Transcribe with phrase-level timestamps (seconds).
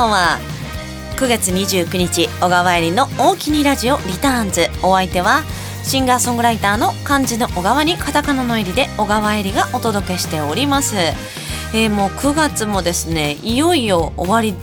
[0.00, 0.38] ばんは
[1.16, 4.68] 9月29日小川入りの大きにラジオリターンズ。
[4.82, 5.42] お相手は
[5.82, 14.54] シンガーソングライターの漢字の小川にカタカナの入りで小川入りがお届けしております、えー、もう9月もですねいよいよ終わり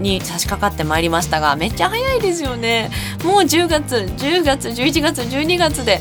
[0.00, 2.90] に差し掛かってまいりましたがめっちゃ早いですよね。
[3.22, 6.00] もう10月10月11月12月で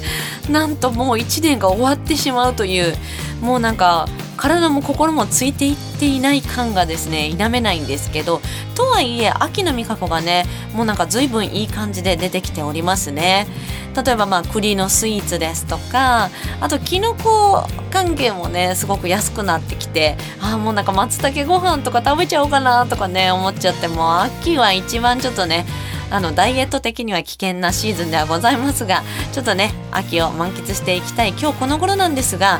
[0.49, 2.95] なんともう1年が終わってしまうという
[3.45, 8.41] もうなんか体も心もついていっていない感がですね否めないんですけど
[8.73, 13.47] とはいえ秋の味覚がねもうなんか随分いい感じで出てきておりますね。
[13.95, 25.65] 例えばまあ栗のスイーツですとかあときのこ関係もねすごく安くなってきてああもうなんか松茸ご飯とか食べちゃおうかなとかね思っちゃっても秋は一番ちょっとね
[26.11, 32.59] あのダイエット的には危険なシーズンではございますがちょっとね秋を満喫していきたい今日この頃なんですが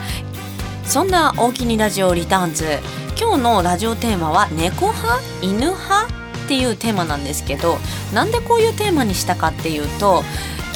[0.85, 2.79] そんな大きにラジオリターンズ。
[3.19, 5.21] 今日のラジオテーマは猫派？
[5.41, 6.07] 犬派？
[6.45, 7.77] っていうテーマなんですけど
[8.13, 10.21] なんでこういうテーマにしたかっていうと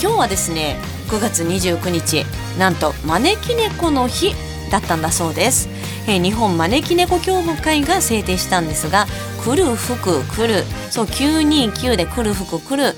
[0.02, 0.77] 今日はですね
[1.09, 2.25] 9月29日
[2.57, 4.33] なんと招き猫の日
[4.71, 5.69] だったんだそうです、
[6.07, 9.05] えー、日本招き猫協会が制定したんですが
[9.43, 10.63] 来る服来る。
[10.89, 12.95] そう929で来る服来る。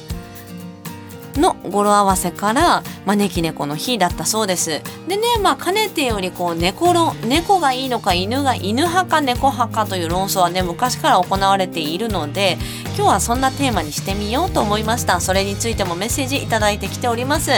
[1.39, 4.81] の語呂合わせから招き猫の日だったそうです。
[5.07, 12.57] でねまあかねてよりこう猫論猫がいいのか犬が犬派か猫派かという論争はね昔から行われているので
[12.95, 15.19] 今日はそんなテーマにしてみようと思いました。
[15.19, 17.51] それについてもメッセージ頂いてきております。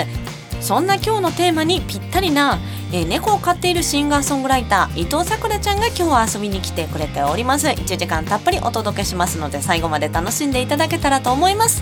[0.61, 2.57] そんな今日のテーマにぴったりな
[2.93, 7.67] えー、猫を飼っているシンガーソングライター伊藤さくらちゃんが今日は遊びに来てくれております。
[7.67, 11.81] 1時間たっぷりお届けしますので最後まで楽しんでいただけたらと思います。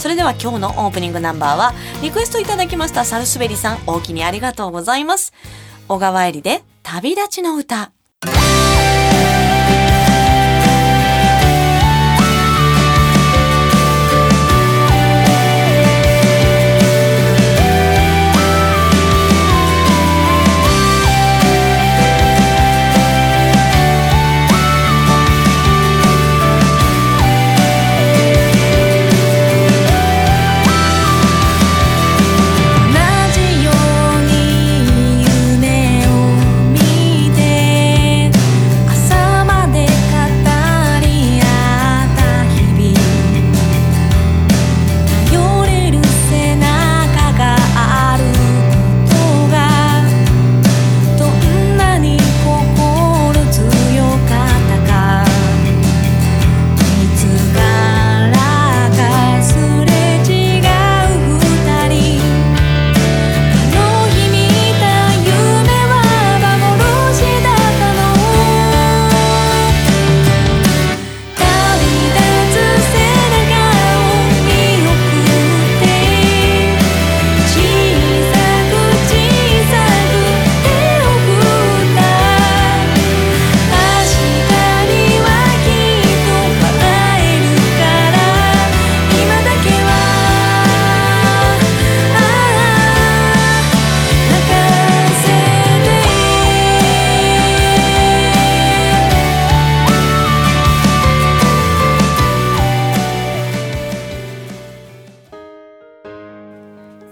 [0.00, 5.34] それでは今日のオープニングナンバーはリクエストいただきましたサルスベリさんおおきにありがとうございます。
[5.88, 7.92] 小川えりで旅立ちの歌。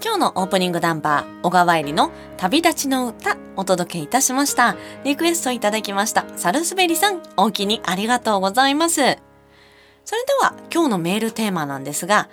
[0.09, 4.75] 今日のオープニングナンバー、小川入りの旅立ちの歌、お届けいたしました。
[5.03, 6.25] リクエストいただきました。
[6.35, 8.95] サルスベリさん、大きにありがとうございます。
[8.95, 9.19] それで
[10.41, 12.27] は、今日のメールテーマなんですが、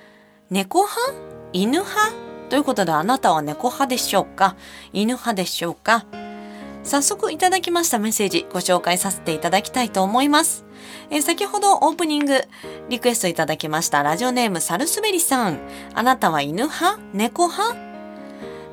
[0.48, 1.12] 猫派？
[1.52, 2.14] 犬派？
[2.48, 4.56] ということで、あなたは猫派でしょうか？
[4.94, 6.06] 犬派でしょうか？
[6.82, 10.64] 早速いただきましたメッセージご紹介させていただきたいと思います。
[11.10, 12.42] え、先ほどオープニング
[12.88, 15.58] リクエストいただきましたラジオネームサルスベリさん。
[15.94, 16.98] あなたは犬派？
[17.12, 17.76] 猫派？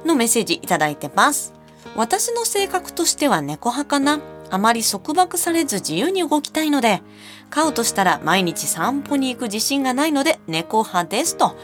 [0.05, 1.53] のメッセージいただいてます。
[1.95, 4.19] 私の性格としては猫派かな。
[4.49, 7.01] あまり束縛されず自由に動きたいので、
[7.49, 11.55] 飼うとしたら毎日散歩に行く自信がないので猫派ですと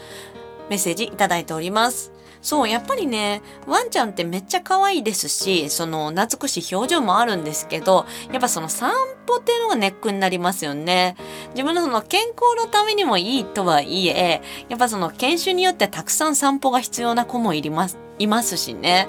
[0.68, 2.12] メッセージいただいております。
[2.42, 8.92] そう、やっぱりね、ワンちゃんってめっちゃ可愛いですし、その懐くしい表情もあるんですけど、やっぱその散
[9.26, 11.16] 歩っていうのがネックになりますよね。
[11.50, 17.98] 自分のその健康のためにもいいとはいえ、やっぱその研修によってたくさん散歩が必要な子もいります。
[18.20, 19.08] いますしね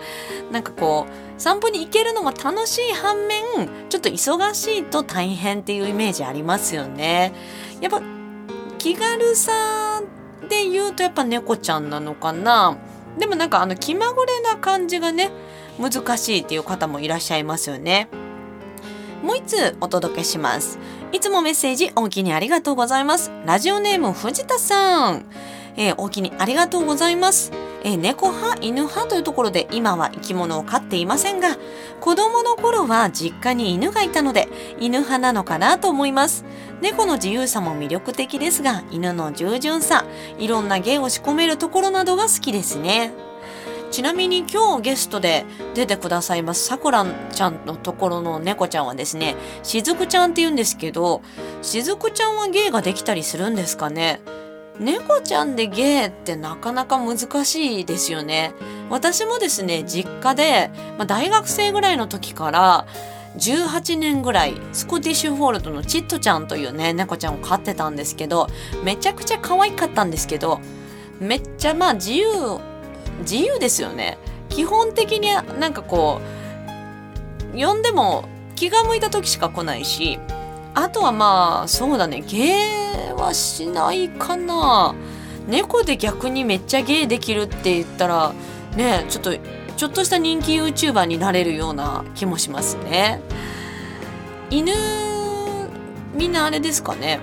[0.51, 3.43] なんかこう散歩に行けるのも楽しい反面
[3.89, 7.33] ちょっと忙しいと大変っていうイメージありますよね
[7.81, 8.01] やっぱ
[8.77, 10.01] 気軽さ
[10.49, 12.77] で言うとやっぱ猫ちゃんなのかな
[13.17, 15.31] でもなんかあの気まぐれな感じがね
[15.79, 18.09] 難しいっていう方もいらっしゃいますよね。
[19.23, 20.79] もう一つお届けします。
[21.11, 23.31] いつもメッセージおおきにありがとうございます。
[23.45, 25.25] ラジオネーム藤田さん。
[25.77, 27.51] えー、おおきにありがとうございます。
[27.83, 31.57] えー、猫派犬派というところで今は生き物を飼っていませんが
[31.99, 34.47] 子供の頃は実家に犬がいたので
[34.79, 36.45] 犬派なのかなと思います。
[36.81, 40.05] 猫の自由さも魅力的ですが犬の従順さ
[40.37, 43.13] いろんな芸を仕込めるところなどが好きですね。
[43.91, 51.21] ちなみに今日ゲストで出てくださいますさくらちゃんのところの猫ちゃんはですねしずくちゃんって言うんですけど
[51.61, 54.21] しずくちゃんは芸ができたりするんですかね？
[54.81, 58.53] 猫ちゃんでゲイってなかなか難しいですよね。
[58.89, 62.87] 私もですね、実家で、まあ、大学生ぐらいの時から
[63.37, 68.47] 18年ぐらいスコティッシュフォールドのチットちゃんというね、猫ちゃんを飼ってたんですけど、
[68.83, 70.59] めちゃくちゃ可愛かったんですけど、
[71.19, 72.25] めっちゃまあ自由、
[73.19, 74.17] 自由ですよね。
[74.49, 75.27] 基本的に
[75.59, 76.19] なんかこ
[77.53, 78.25] う、呼んでも
[78.55, 80.19] 気が向いた時しか来ないし、
[80.73, 82.23] あとはまあそうだね。
[82.27, 84.95] 芸はしないかな。
[85.47, 88.33] 猫で逆にめっちゃ芸できるって言ったら
[88.75, 89.33] ねちょっと
[89.75, 93.21] ちょっとした人気 YouTuber になれるような気もしますね。
[94.49, 94.71] 犬
[96.13, 97.19] みんなあれですかね。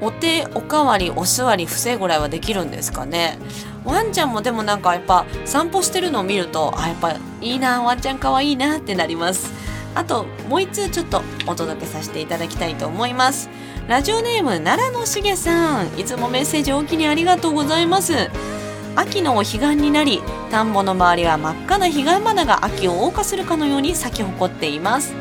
[0.00, 3.38] お手おかわりお座り伏せぐらいはできるんですかね。
[3.84, 9.71] ワンちゃんもでもなんかやっぱ散歩してるのを見るとあやっぱいいなワンちゃんかわいいなってなります。
[9.94, 13.48] あともう一通ちょっとお届けさせていただきたいと思います。
[13.88, 15.98] ラジオネーム奈良のしげさん。
[15.98, 18.30] いつもメッセージおきにありがとうございます。
[18.94, 25.14] 秋のお彼岸になり田んぼの周りは真っ赤な彼岸花が秋を謳歌するかのように咲き誇っています。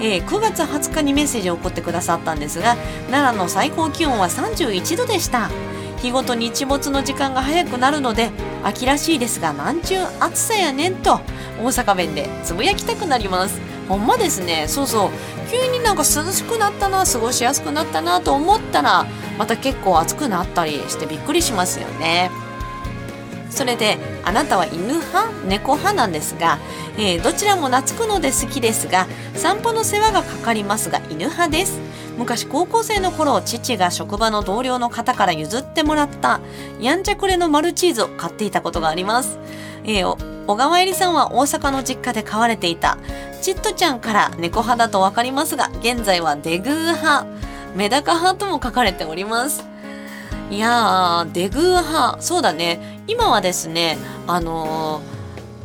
[0.00, 2.76] えー、9月20日にメッセージを送ってくださったんですが
[3.10, 5.50] 奈良の最高気温は31度でした。
[6.02, 8.30] 日ごとに日没の時間が早くなるので
[8.62, 11.20] 秋らしいですがなんちゅう暑さやねんと
[11.58, 13.75] 大阪弁でつぶやきたくなります。
[13.88, 14.66] ほんまですね。
[14.68, 15.10] そうそう。
[15.50, 19.06] 急になんか涼しくなったな過ごしやすくなったなと思ったら
[19.38, 22.30] また結構暑くなったりしてびっくりしますよね。
[23.48, 25.30] それであなたは犬派？
[25.46, 26.58] 猫派なんですが、
[26.98, 31.78] えー、どちらも懐くので好きですが散歩の世話がかかりますが犬派です。
[32.18, 36.40] 昔高校生の頃父が職場の同僚の方から譲ってもらった
[36.80, 39.38] やんちゃくれのマルチーズを買っていたことがあります、
[39.84, 42.98] えー、小川えりさんは大阪の実家で飼われていた
[43.42, 47.26] チットちゃんから猫派だとわかりますが現在はデグー派。
[47.74, 49.64] メダカ派とも書かれております。
[50.50, 52.22] いやーデグー派。
[52.22, 53.02] そうだね。
[53.06, 55.16] 今はですねあのー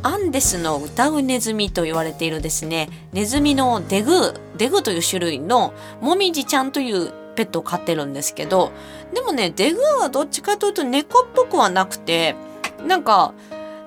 [0.03, 8.71] アンデスの歌うネズミと言われているですね、ネズミのデグー、デグーという種類のもみじちゃんというペットを飼ってるんですけど、
[9.13, 12.35] でもね、デグーはどっちかというと猫っぽくはなくて、
[12.83, 13.33] なんか、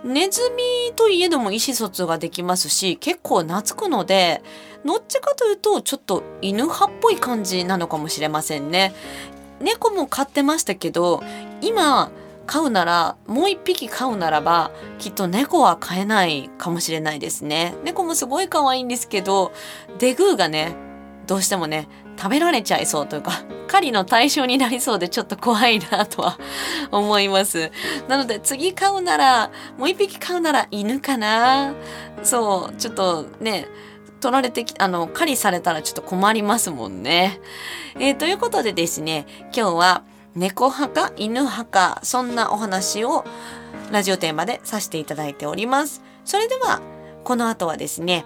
[0.04, 4.42] ネズミといえども意思疎通ができますし結構懐くので
[4.84, 8.94] どっちかというとちょっと犬派っぽい感じなのかもしれませんね。
[9.60, 11.22] 猫も飼ってましたけど
[11.62, 12.10] 今
[12.46, 17.74] 飼うならもう一匹飼うならばきっと猫は飼えないかもしれないですね。
[17.82, 19.52] 猫もすごい可愛いんですけど
[19.98, 20.76] デグーがね
[21.26, 26.38] どうしてもね食べられちゃいそうというか狩りの対象になりそうでちょっと怖いなとは
[26.90, 27.70] 思います。
[28.08, 31.74] なので次飼うならもう一匹飼うなら犬かな。
[32.22, 33.66] そうちょっとね
[34.20, 37.40] 取られてきあの狩りされたらちょっと困りますもんね、
[37.96, 40.02] えー、ということでですね今日は
[40.34, 43.24] 猫派か犬派かそんなお話を
[43.92, 46.02] ラジオテーマでさせていただいております。
[46.24, 46.80] それでは
[47.22, 48.24] この後はですね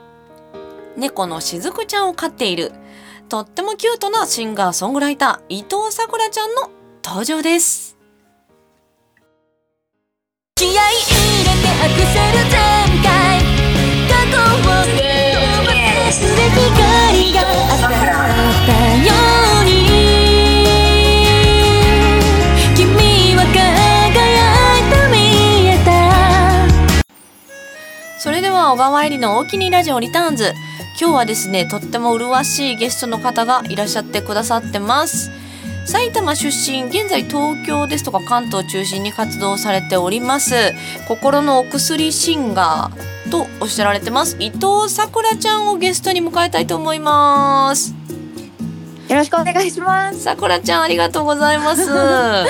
[0.96, 2.72] 猫のしずくちゃんを飼っている
[3.28, 6.70] とってもキュートなシンガーソングライター伊藤さくらちゃんの
[7.04, 7.98] 登場です。
[10.54, 10.80] 気合い入
[11.44, 12.56] れてアクセル全
[13.02, 13.12] 開。
[14.08, 14.80] 過去を飛ば
[16.10, 17.88] すで光が当た。
[17.88, 19.12] ったよ
[19.60, 19.70] うに
[22.74, 25.16] 君は輝いて見
[25.68, 25.88] えた。
[28.18, 30.54] それでは小川入りの大きにラジオリターンズ
[31.00, 35.30] 今日はですねとっても麗しいゲストの方がいらっしゃってくださってます。
[35.86, 40.54] 埼玉出身現在東京ですとか関東中心に活動されております。
[41.06, 44.36] 心のお薬シンガーとおっしゃられてます。
[44.40, 47.94] 伊藤さくらちゃんをゲストに迎えたいと思います。
[49.08, 50.20] よろしくお願いします。
[50.20, 51.88] さくらちゃんありがとうございます。
[51.94, 52.44] あ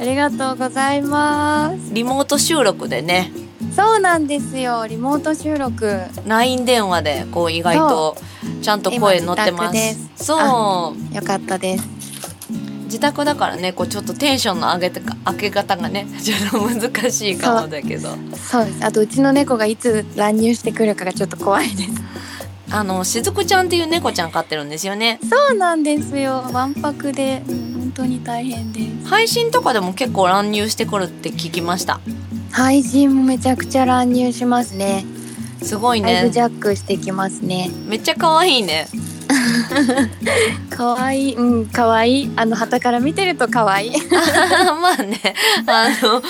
[0.00, 1.92] りがとうございます。
[1.92, 3.43] リモート収録でね
[3.74, 4.86] そうなんですよ。
[4.86, 6.00] リモート収録。
[6.26, 8.16] LINE 電話でこう意外と
[8.62, 10.24] ちゃんと声乗ってます。
[10.24, 11.14] そう。
[11.14, 11.88] よかったです。
[12.84, 18.10] 自宅だからねこうちょっとテンションの上げてか上げ方がね ちょっと難しいかもだけど。
[18.36, 18.84] そうです。
[18.84, 21.90] あとうちの猫がいつ乱入してくるかがちょっと怖いです。
[22.70, 25.18] あのしずくちゃんっていう猫ちゃん飼ってるんですよね。
[25.28, 26.44] そうなんですよ。
[26.52, 29.08] わんぱくで、うん本当に大変です。
[29.08, 32.00] 配信とかでも結構乱入してくるって聞きました
[32.54, 35.04] 配信もめちゃくちゃ乱入しますね。
[35.60, 36.12] すごいね。
[36.12, 37.68] ライブジャックしてきますね。
[37.88, 38.86] めっちゃ可愛いね。
[40.70, 42.32] 可愛いうん可愛い。
[42.36, 43.92] あの旗から見てると可愛い。
[43.92, 43.98] や
[44.72, 45.20] まあね。
[45.66, 46.22] あのん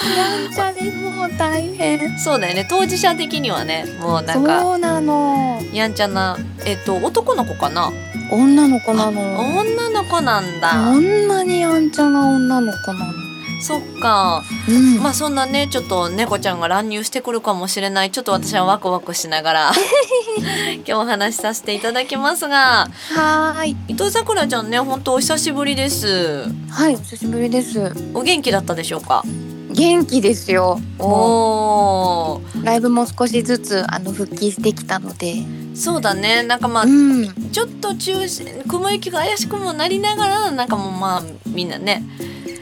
[0.51, 2.19] ちゃでもう大変。
[2.19, 2.67] そうだよね。
[2.71, 5.61] 当事者的にはねもうなんかそうなの。
[5.75, 7.93] やんちゃなえっと男の子かな？
[8.31, 9.21] 女の子なの。
[9.59, 10.71] 女の子なんだ。
[10.71, 13.24] こんなにやんちゃな女の子なの
[13.65, 14.43] そっか。
[14.69, 14.99] うん。
[15.03, 18.11] まあそんなねちょっと猫ちゃんが乱入してくるかもしれない。
[18.11, 19.73] ちょっと私はワクワクしながら
[20.77, 22.89] 今日お話しさせていただきますが。
[23.15, 23.77] はーい。
[23.89, 26.45] 伊藤さくらちゃんね本当お久しぶりです。
[26.71, 27.93] はいお久しぶりです。
[28.13, 29.23] お元気だったでしょうか？
[29.71, 30.79] 元気ですよ。
[30.99, 35.37] もおライブも少しずつあの復帰してきたので。
[35.75, 36.43] そうだね。
[36.45, 37.51] なんかまあうん。
[37.51, 42.05] ちょっと中止雲行きが怪しくもなりながらなんかもうまあみんなね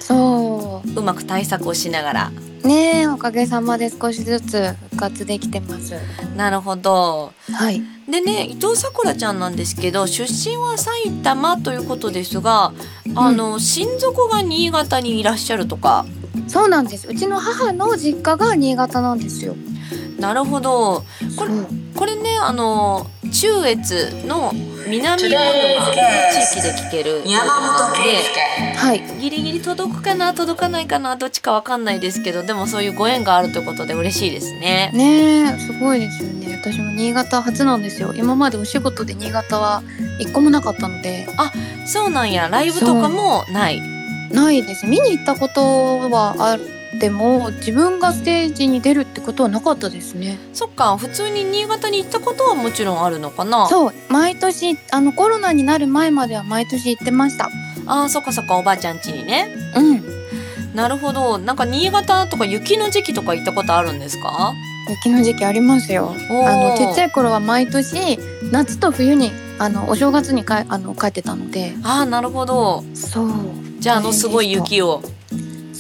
[0.02, 1.02] そう。
[1.02, 2.32] まく対策をしながら。
[2.64, 5.94] うねえおかげさまで少しずつ復活できてます。
[6.37, 7.32] なるほど。
[7.52, 7.82] はい。
[8.11, 12.73] でね伊藤さくらちゃんなんですけど出身は埼玉ということですが
[13.14, 16.06] あの、親族が新潟にいらっしゃるとか。
[16.49, 17.09] そうなんです。
[17.09, 19.54] うちの母の実家が新潟なんですよ。
[20.18, 21.04] なるほど。
[21.37, 21.50] これ
[21.97, 24.52] これねあの中越の
[24.88, 25.92] 南魚沼の
[26.32, 27.22] 地域で聞ける。
[27.26, 29.02] 山本圭ではい。
[29.20, 34.90] ギリギリ届くかな届かないかなどっちかわかんないですけどでもそういうご縁があるということで嬉しいですね。
[34.94, 36.58] ねえすごいですよね。
[36.62, 38.12] 私も新潟初なんですよ。
[38.14, 39.82] 今までお仕事で新潟は
[40.18, 41.26] 一個もなかったので。
[41.86, 42.48] そうなんや。
[42.48, 43.80] ライブとかもない。
[44.32, 44.86] ないです。
[44.86, 45.60] 見に行ったこと
[46.10, 46.56] はあ
[46.96, 50.38] っても自分がステージに出るってことはなかったですね。
[50.52, 53.66] そっか普通に新潟に行ったことはもちろんあるのかな？
[53.68, 57.49] そう毎年あのコロナになる前までは毎年行ってました。
[57.87, 59.49] あーそっかそっかおばあちゃん家にね。
[59.76, 60.02] うん。
[60.75, 61.38] なるほど。
[61.38, 64.52] なんか新潟とか雪の時期とか行ったことあるんですか？
[64.88, 66.14] 雪の時期ありますよ。
[66.46, 68.18] あのちっちゃい頃は毎年
[68.50, 71.75] 夏と冬にあのお正月にかあの帰ってたので。
[71.82, 72.84] あーなるほど。
[72.94, 73.30] そう。
[73.80, 75.02] じゃああのすごい雪を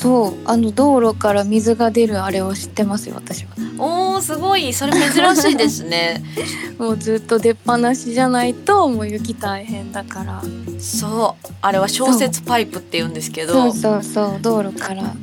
[0.02, 3.52] そうあの道路から水が出るあれを知ってますよ私は。
[3.78, 4.72] おーすごい。
[4.72, 6.24] それ珍しいですね。
[6.76, 10.42] もうずっと出っ放しじゃないともう雪大変だから。
[10.80, 11.48] そう。
[11.62, 13.52] あれは小雪パイプって言うんですけど。
[13.52, 15.14] そうそうそう道路から。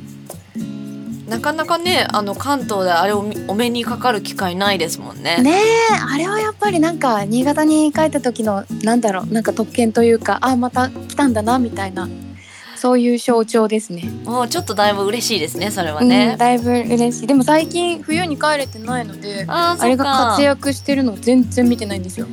[1.28, 5.38] なかなかねあの関東であれを見お目にかかる機会ないですもんね。
[5.42, 12.08] ねえあれはやっぱりなんか新潟に帰った時のなんだろうなんか特権というかあまた来たんだなみたいな
[12.80, 14.04] そういう象徴ですね。
[14.24, 17.26] もうちょっとだいぶ嬉しいですねそれはうん、ね、だいぶ嬉しい。
[17.26, 22.26] でも最近冬に帰れてないのであれが活躍してるの全然見てないんですよ。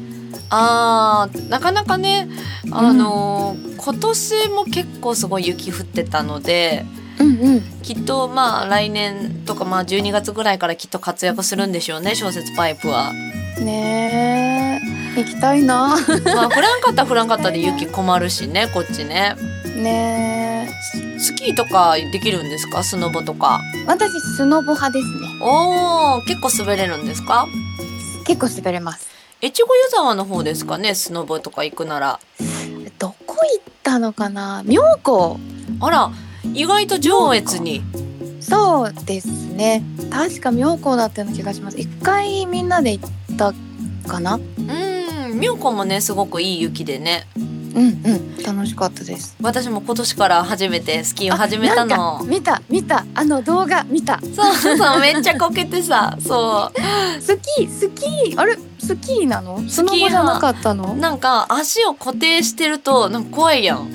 [0.50, 2.30] あーなかなかね
[2.72, 6.86] あのー今年も結構すごい雪降ってたので
[7.20, 7.62] うんうん。
[7.84, 13.12] きっとまあ来年とかまあ12月ぐらいからきっと活躍するんでしょうね小説パイプは。
[13.60, 14.80] ね
[15.18, 15.22] え。
[15.22, 15.90] 行きたいな。
[15.90, 19.36] まあ降らんかったら降らんかったで雪困るしねこっちね。
[19.76, 20.37] ね
[21.20, 22.84] スキーとかできるんですか？
[22.84, 23.62] スノボとか。
[23.76, 25.28] え私スノボ派ですね。
[25.42, 27.48] おー結構滑れるんですか？
[28.26, 29.08] 結構滑れます。
[29.42, 30.96] 越後湯沢の方ですかね？
[30.96, 32.20] スノボとか行くなら。
[33.00, 34.64] どこ行ったのかな？
[34.66, 35.40] 妙高。
[35.80, 36.12] あら
[36.54, 37.84] 意外と上越に。
[38.40, 39.84] そうですね。
[40.10, 41.80] 確か妙高だったような気がします。
[41.80, 43.54] 一回みんなで行った
[44.08, 44.36] かな？
[44.36, 47.28] うん妙高もねすごくいい雪でね。
[47.78, 48.44] うんうん。
[48.44, 49.38] 楽しかったです。
[49.42, 52.18] 私も今年から初めてスキーを始めたの。
[52.20, 52.24] か。
[52.26, 53.06] 見た見た。
[53.14, 54.20] あの動画見た。
[54.20, 57.22] そうそうそうめっちゃこけてさそう。
[57.22, 58.58] スキースキーあれ？
[58.80, 59.62] スキーなの？
[59.70, 60.96] スノボじゃなかったの？
[60.96, 63.88] なんか足を固定してるとなんか怖いやん。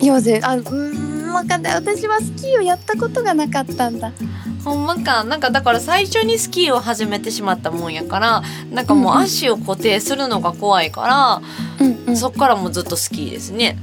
[0.00, 1.70] いやぜあうーんわかんな。
[1.70, 4.12] い私はスキーをやったことがなかったんだ。
[4.64, 5.24] ほんまか。
[5.24, 11.40] なんかだから最初にスキーを始めてしまったもんやからなんかもう足を固定するのが怖いか
[11.80, 13.78] うんうら、そっからもうずっとスキーですね。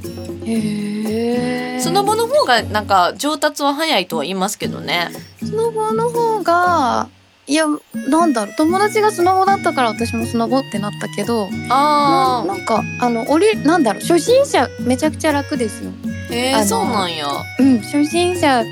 [0.46, 5.10] へえスノボの方がなんか上達は早いとは言いますけどね。
[5.40, 7.10] スノボの方が
[7.48, 8.56] いやなんだろう。
[8.56, 14.02] 友達がスノボだったから私もスノボってなったけどなあなんかあの降りなんだろう。
[14.02, 15.92] 初心者めちゃくちゃ楽ですよ。
[15.92, 17.26] ーえー、そうなんや。
[17.60, 17.80] うん。
[17.80, 18.64] 初心者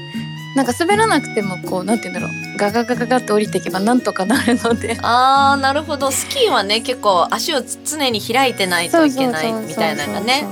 [0.58, 2.58] なんか滑らなくてもこうなんて言うんだろう。
[2.58, 4.98] ガガガガガって降りていけばなんとかなるので。
[5.02, 6.12] あーなるほど。
[6.12, 10.46] スキーはね結構足を常に開いてないといけないみたいなのがね。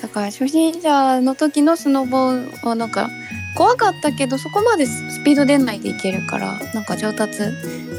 [0.00, 2.28] だから初心者の時のスノボ
[2.62, 3.08] はなんか
[3.56, 7.40] 怖かったけどそこまでスピード出ないでいけるからなんか上達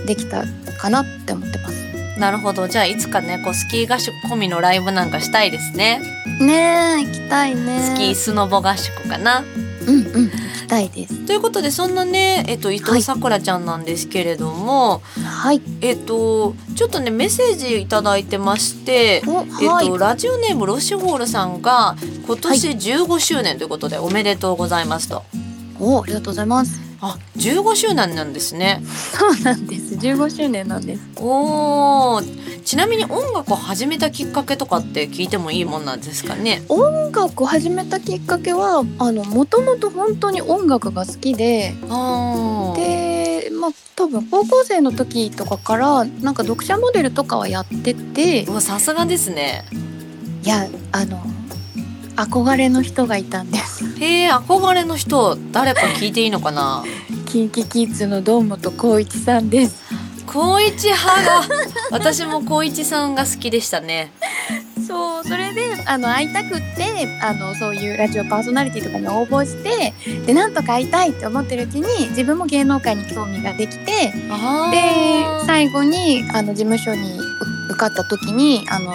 [0.05, 0.43] できた
[0.77, 1.87] かなって思ってます。
[2.19, 2.67] なるほど。
[2.67, 6.01] じゃあいつかねこうスキー合宿込みのライブなんかしたいですね、
[6.39, 7.79] ねえ行きたいね。
[7.79, 9.43] スキースノボ合宿かな。
[9.87, 11.25] うんうん行きたいです。
[11.25, 15.61] ということでそんなねえっと伊藤さくらちゃんなんですけれども、はい。
[15.81, 19.87] えっとちょっとねメッセージいただいてましておえっはい。
[19.87, 21.95] と、ラジオネームロシュホールさんが
[22.25, 25.23] 今年15周年ということでおめでとうございますと。
[25.79, 28.81] おありがとうございますあ、15周年なんですね。
[29.13, 32.21] そうなんです15周年なんですおお。
[32.65, 36.63] ちなみに音楽を始めたきっかけとかって聞いてもいいもんなんですかね？
[36.69, 42.75] 音楽を始めたきっかけはあのもともと本当に音楽が好きでああ。
[42.75, 49.65] でまあ多分高校生の時とかからなんか読者モデルとかはやっててさすがですね。
[50.43, 51.21] いやあの
[52.17, 56.83] 憧れの人がいたんですへえ憧れの人誰か聞いていいのかな？
[57.27, 59.83] キンキキッズの堂本光一さんです
[60.27, 61.41] 光一派が
[61.91, 64.11] 私も光一さんが好きでしたね。
[64.85, 69.93] そうそれであの会いたくってあのそういうラジオパーソナリティとかに応募して
[70.25, 77.23] でなんとか会いたいって思ってるうちに自分も芸能界に興味ができてあでー最後にあの事務所にう
[77.71, 78.93] 受かった時にあの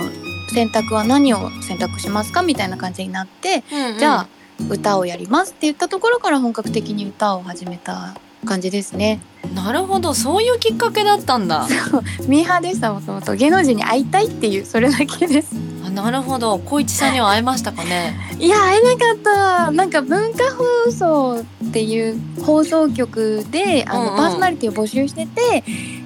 [0.51, 4.29] 選択は何を選択しますかみたいな感じになって、うんうんじゃあ
[4.69, 9.21] 歌をやりますって言ったところから本格的に歌を始めた感じですね。
[9.55, 11.67] なるほどそういうきっかけだったんだ。
[12.27, 15.55] ミーハーでしたもともと芸能人に会いたいっていうそれだけです。
[15.85, 18.17] あなるほど光一さんには会えましたかね。
[18.39, 20.45] いや会えなかったなんか文化
[20.87, 25.65] 放送っていう放送局であの、うんうんパーソナリティを募集してて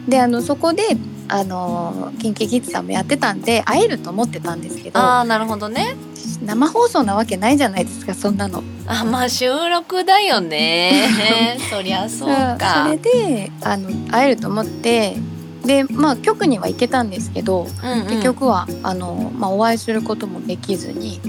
[0.08, 0.96] であのそこで
[1.28, 5.96] あのキンキキッズさんもやってたんで会えると思ってたんですけどああなるほどね。
[6.42, 8.62] 生放送なわけないじゃないですかそんなの。
[8.86, 11.08] あまあ収録だよね。
[11.70, 12.28] そりゃそう
[12.58, 12.84] か。
[12.84, 15.16] それであの会えると思って
[15.64, 21.20] でまあ局には行けたんですけど、うんうん結局はあの、まあ、お会いすることもできずに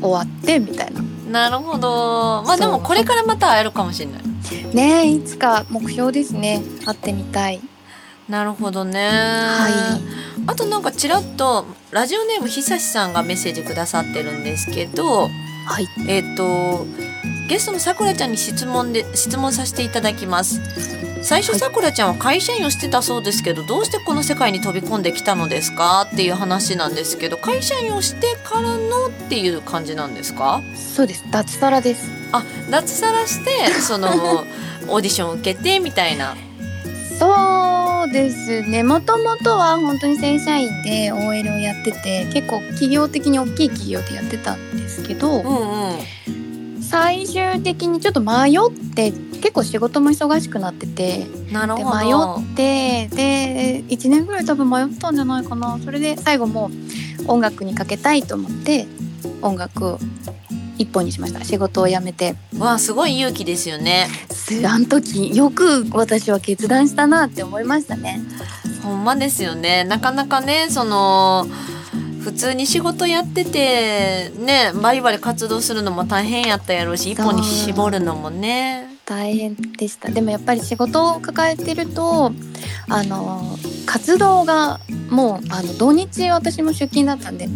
[0.00, 1.02] 終わってみたいな。
[1.30, 2.44] なるほど。
[2.46, 4.34] まあでもこれからまた会えるかもしれない。
[4.74, 7.60] ねえいつか目標ですね会ってみたい。
[8.28, 9.08] なるほどね。
[9.08, 10.00] は
[10.46, 15.30] あとなんかちらっとラジオネームひさしさんがメッセージくださってるんですけど、い
[15.66, 15.88] はい。
[16.08, 16.86] えっ、と
[17.48, 20.60] ゲストのさくらちゃんに質問で質問させていただきます。
[21.22, 21.60] 最初はい。
[21.60, 26.08] さくらちゃんは会社員をしてたそうですけどどうしてこの世界に飛び込んできたのですか？
[26.12, 30.62] っていう話なんですけど会社員をしてからのっていう感じなんですか？
[30.76, 31.24] そうです。
[31.30, 32.10] 脱サラです。
[32.32, 34.08] あ脱サラしてその
[34.88, 36.34] オーディションを受けてみたいな
[38.04, 38.82] そうですね。
[38.82, 46.82] もともとは本当に正社員で OL をやってて結構企業的に大きい企業でやってたんですけど、うんうん。
[46.82, 51.96] 最終的にちょっと迷って結構仕事も忙しくなっててでなるほど。
[51.96, 52.12] 迷
[52.42, 55.78] ってで1年ぐらい多分迷ったんじゃないかな。
[55.82, 56.70] それで最後も
[57.26, 58.86] う音楽にかけたいと思って
[59.40, 59.98] 音楽を
[60.78, 61.44] 一本にしました。
[61.44, 62.34] 仕事を辞めて。
[62.58, 64.08] わあすごい勇気ですよね。
[64.30, 68.20] すあの時よく私は決断したなって思いましたね。
[68.82, 69.84] ほんまですよね。
[69.84, 71.46] なかなかねその
[72.22, 78.88] 普通に仕事やっててねバリバリ活動するのも大変やったやろうし一本に絞るのもね。
[79.06, 80.10] 大変でした。
[80.10, 82.32] でもやっぱり仕事を抱えてると
[82.88, 87.48] あの活動がもうあの土日私も出勤だったんで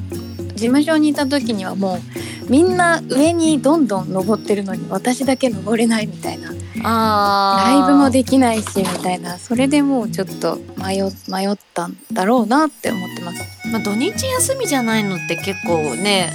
[0.59, 6.51] 事務所にいた時にはもうみんな上にどんどん登ってるのに私だけ登れないみたいな。
[6.85, 7.79] あー。
[7.81, 9.39] ライブもできないしみたいな。
[9.39, 13.69] それでもうちょっと迷迷ったんだろうなって思ってます。
[13.73, 16.33] まあ、土日休みじゃないのって結構ね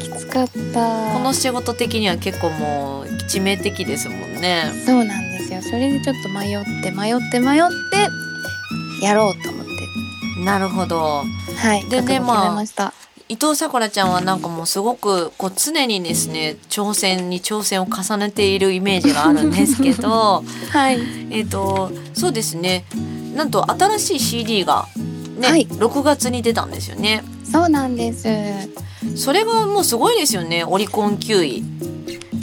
[0.00, 1.12] きつかった。
[1.12, 4.72] この仕事的には結構もう致命的ですもんね。
[4.86, 5.62] そうなんですよ。
[5.62, 7.62] それでちょっと迷って迷って迷っ
[9.00, 9.72] てやろうと思って。
[10.44, 11.24] なるほど。
[11.56, 12.92] はいでねました、
[13.28, 21.00] 伊藤さくらちゃんはなんかもうすごくこう常にですね挑戦に挑戦を重ねているイメージがあるんですけど はい。
[21.30, 22.84] えっとそうですね。
[23.34, 24.86] なんと新しい CD が
[25.38, 25.66] ね、はい。
[25.66, 27.22] 6月に出たんですよね。
[27.50, 28.28] そうなんです。
[29.16, 30.64] それがもうすごいですよね。
[30.64, 31.64] オリコン9位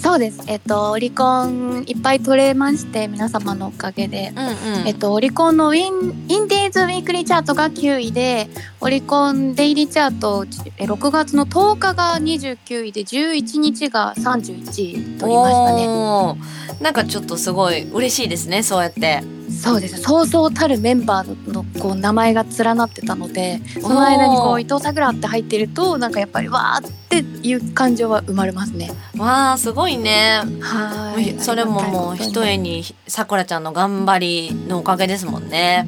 [0.04, 0.44] そうです。
[0.48, 4.34] えっとオリコンいっぱい取れまして皆様のおかげで。
[4.36, 4.88] うんうん。
[4.88, 8.50] えっと、オリコンのウィンインディーズウィークリーチャートが9位で
[8.82, 10.46] オリコンデイリーチャート
[10.78, 16.38] え6月の10日が29位で11日が31位取りましたね。
[16.82, 19.24] なんかちょっとすごい嬉しいですねそうやって
[19.62, 28.92] そうですそうそうたるメンバーのこう名前が連なってたのでその間にこう伊藤さくらって入ってるとなんかやっぱりわーっていう感情は生まれますね。
[29.18, 30.42] わあすごいね。
[30.62, 31.40] はい。
[31.40, 35.88] それももう一重にさくらちゃんの頑張りのおかげですもんね。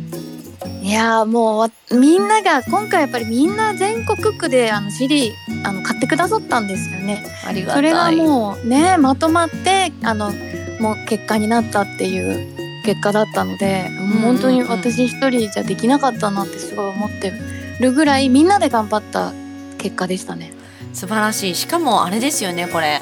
[0.83, 5.31] いいやーもうわみんなが今回やっぱりみんな全国区であの CD
[5.63, 7.25] あの買ってくださったんですよね。
[7.47, 7.75] ありがたい。
[7.77, 10.31] それがもうねまとまってあの
[10.79, 17.33] もう結果になったっていう結果だったので、んうん本当に私一人じゃできなかったなってすごい思って
[17.79, 19.33] るぐらいみんなで頑張った
[19.77, 20.53] 結果でしたね。
[20.93, 21.55] 素晴らしい。
[21.55, 23.01] しかもあれですよねこれ。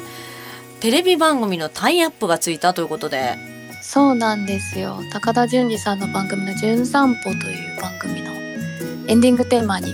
[0.80, 3.36] テレビ番組のタイアップがついたということで。
[3.82, 5.00] そうなんですよ。
[5.12, 8.32] 高田純次さんの番組の「じゅん散歩」という番組の
[9.08, 9.94] エンディングテーマに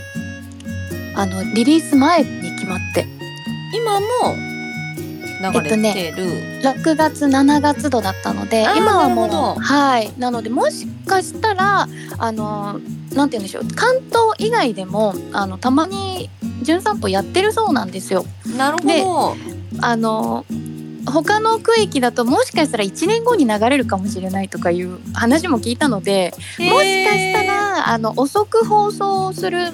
[1.16, 3.06] あのリリース前に決まって。
[3.72, 4.06] 今も
[5.40, 6.24] 流れてる、
[6.62, 10.12] 6月7月度だったので今はもうはい。
[10.18, 12.80] なのでもしかしたらあの
[13.14, 13.64] なんて言うんでしょう。
[13.74, 16.28] 関東以外でもあのたまに
[16.62, 18.26] 「じゅん散歩」やってるそうなんですよ。
[18.56, 19.36] なるほど。
[19.80, 20.44] あの
[21.06, 29.72] 他の区域だともしかしたら1年後に流れるかもしれないとかいう話も聞いたのでもしかしたらあの遅く放送する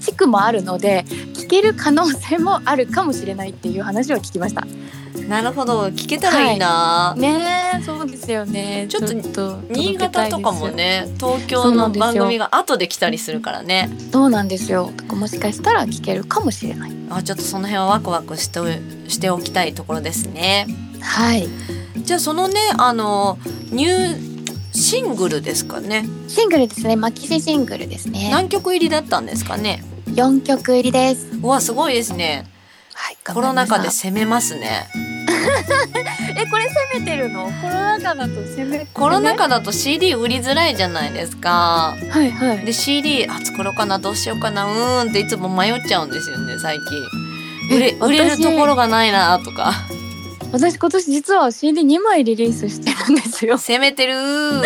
[0.00, 4.66] 地区もあるので聞ける可能性もあるかもしれないっていう話を聞きました。
[5.28, 5.86] なるほど。
[5.88, 7.40] 聞けたらいいな、ね
[7.80, 8.86] えそうですよね。
[8.88, 13.90] ちょっとと新潟とかもね東京の番組が後で来たりするからね。
[14.12, 16.92] そうなんですよもしかしたら聞けるかもしれない。
[17.10, 18.66] あちょっとその辺はワクワクしてお
[19.08, 20.66] しておきたいところですね。
[21.00, 21.48] はい。
[21.96, 23.38] じゃあそのねあの
[23.70, 24.28] ニュー
[24.72, 26.06] シングルですかね。
[26.28, 26.96] シングルですね。
[26.96, 28.30] マキシシングルですね。
[28.30, 29.82] 何曲入りだったんですかね
[30.14, 31.28] 4曲入りです。
[31.42, 32.44] うわすごいですね。
[32.94, 34.86] はいコロナ禍で攻めますね。
[36.36, 37.44] えこれ攻めてるの？
[37.62, 41.94] コロナ禍だと攻めコロナ禍だと CD 売りづらいじゃないですか。
[42.10, 42.58] はいはい。
[42.64, 46.78] で CD あ作ろうかなどうしようかなうーんっていつも迷っちゃうんですよね最
[47.68, 47.76] 近。
[47.76, 49.72] 売れえ売れる私ところがないなとか
[50.52, 53.58] 私今年実は CD2 枚リリースしてるんですよ。
[53.58, 54.14] 攻めてる。
[54.14, 54.62] ー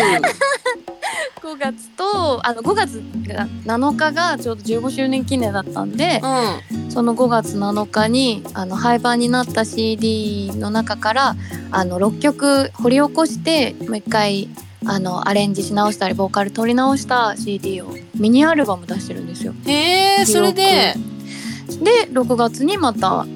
[1.41, 6.21] 5月とあの5月が7日がちょうど15周年記念だったんで
[6.71, 6.91] うん。
[6.91, 11.35] その5月7日にあの廃盤になった CD の中から
[11.71, 14.47] あの6曲掘り起こしてもう一回
[14.85, 19.53] あのアレンジし直したりボーカル取り直した CD をミニアルバム出してるんですよ。
[19.65, 20.95] へえそれで。
[21.81, 23.27] で6月にまたし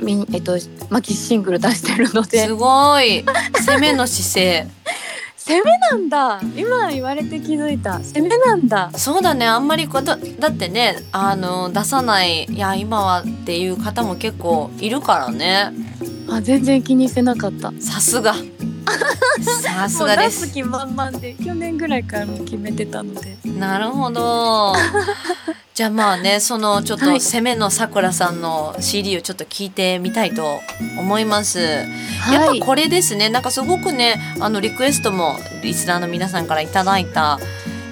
[0.00, 0.58] ミニえっと
[0.90, 2.46] マキシングル出してるので。
[2.46, 3.24] すごい。
[3.54, 4.66] 攻めの姿勢。
[5.36, 6.40] 攻めなんだ。
[6.56, 8.00] 今言われて気づいた。
[8.00, 8.90] 攻めなんだ。
[8.94, 9.46] そうだね。
[9.46, 15.72] あんまりことだってねあの出さないいや今はっていう方も結構いるからね。
[16.30, 17.72] あ全然気にしてなかった。
[17.80, 18.34] さすが。
[19.62, 20.42] さすがです。
[20.42, 23.38] 出す気満々で去年ぐらいからもう決めてたので。
[23.44, 24.74] なるほど
[25.78, 30.58] じゃあまあねそのちょっとはい攻めのさくらさんの CD をちょっと聞いてみたいと
[30.98, 33.28] 思います、やっはいぱこれですね。
[33.28, 37.38] なんかすごくねあのリクエストもリスナーの皆さんからいただいた、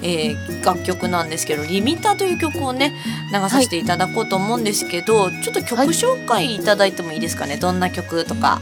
[0.02, 2.92] えー楽曲なんですけど「リミター」という曲をね
[3.32, 5.88] 流させていただこうと思うんですけど、ちょっと曲はい。
[5.90, 7.56] 紹介いただいてもいいですかね？
[7.56, 8.60] どんな曲とか。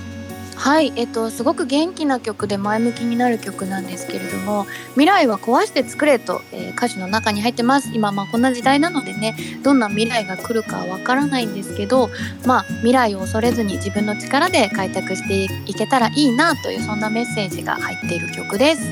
[0.57, 7.91] はい、えっと、すごく元気な曲で前向きになる曲なんですけれども「未来は壊して作れと」えー歌詞の中に入ってます。
[7.95, 12.11] 今まあこんな時代なのでねどんな未来が来るかわからないんですけど
[12.45, 18.83] まあ未来を恐れずに自分の力で開拓していけたらいいなというそんなメッセージが入っている曲です。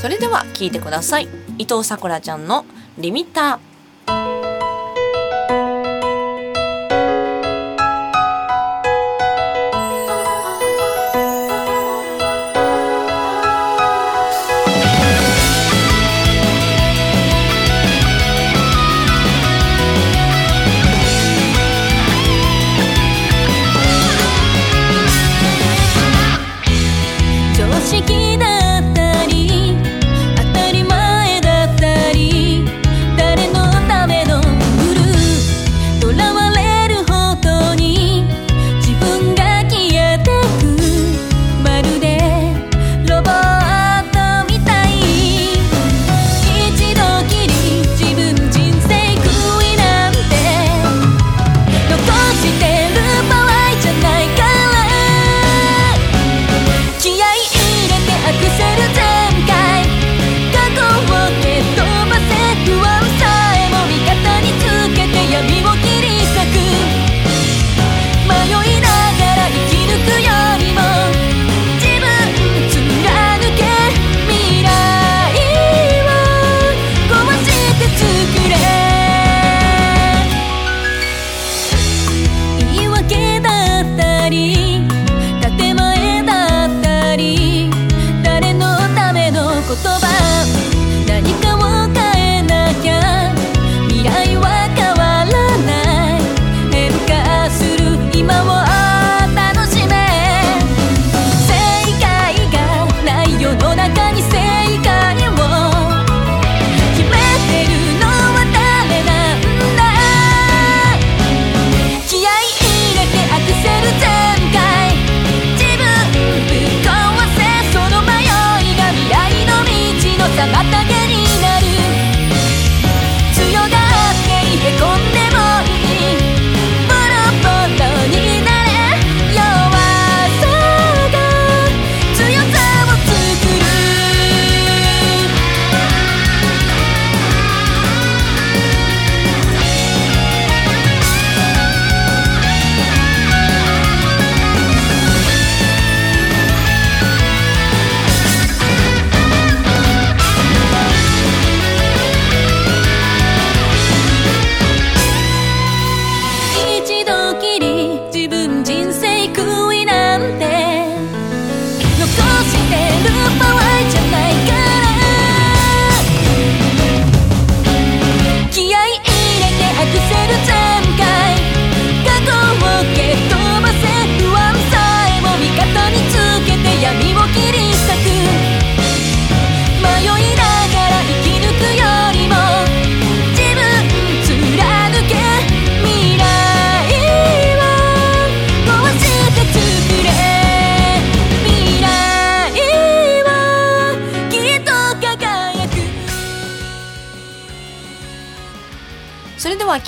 [0.00, 1.28] それでは聴いてください。
[1.58, 2.66] 伊藤さくらちゃんの
[2.98, 3.58] 「リミッター」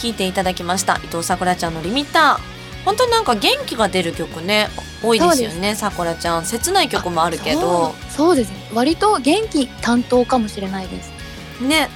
[0.04, 0.96] 聴いていただきました。
[0.96, 2.84] 伊藤さくらちゃんのリミッター。
[2.84, 4.68] 本当になんか元気が出る曲ね。
[5.02, 6.44] 多いですよねさくらちゃん。
[6.44, 7.94] 切ない曲もあるけど。
[8.10, 8.50] そうです。
[8.50, 11.10] ね割と元気担当かもしれないです。
[11.62, 11.88] ね。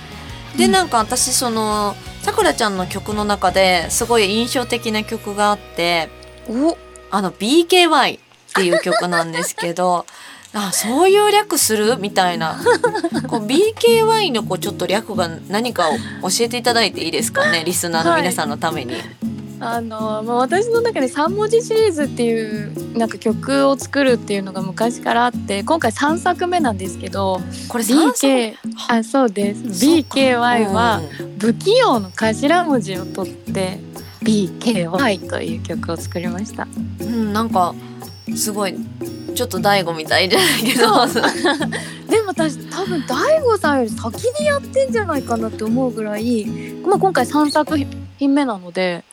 [0.57, 0.73] で、うん。
[0.73, 6.09] なんか私そのさくらちゃんの曲の中ですごい印象的な曲があって。
[6.49, 6.79] お。
[7.11, 8.21] あの BKY っ
[8.55, 10.07] ていう曲なんですけど
[10.55, 11.99] あそういう略する？
[11.99, 12.59] みたいな。
[13.29, 15.93] こう BKY のこうちょっと略が何かを
[16.31, 17.65] 教えていただいていいですかね？
[17.65, 18.95] リスナーの皆さんのために。
[19.61, 28.55] あの、まあ、私の中で3文字シリーズっていうなんか曲を作るっていうのが昔からあって今回3作目なんですけどこれ BK
[28.89, 29.63] あそうです。
[29.63, 33.81] BKY はうん不器用の頭文字を取って
[34.23, 36.69] BKY という曲を作りました。
[37.01, 37.75] うん、なんか
[38.37, 38.75] すごい
[39.35, 41.07] ちょっと大悟みたいじゃないけど。
[42.09, 46.47] でも私多分大悟さんより先にやってんじゃないかなって思うぐらい、
[46.87, 47.79] まあ、今回3作
[48.19, 49.05] 品目なので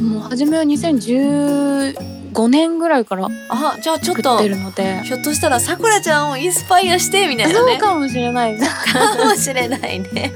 [0.00, 8.58] もう初めは2015年ぐらいからあじゃあちょっとひょっとしたらさくらちゃんをインスパイアしてみたいなそうねかもしれない。
[8.58, 10.32] かもしれないね。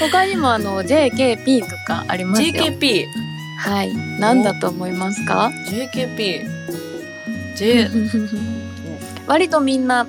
[0.00, 2.48] 他にもあの JKP とかありますよ。
[2.48, 3.06] JKP
[3.58, 3.94] はい。
[4.20, 6.56] 何だと思いますか？JKP
[7.56, 7.88] J
[9.26, 10.06] 割とみんな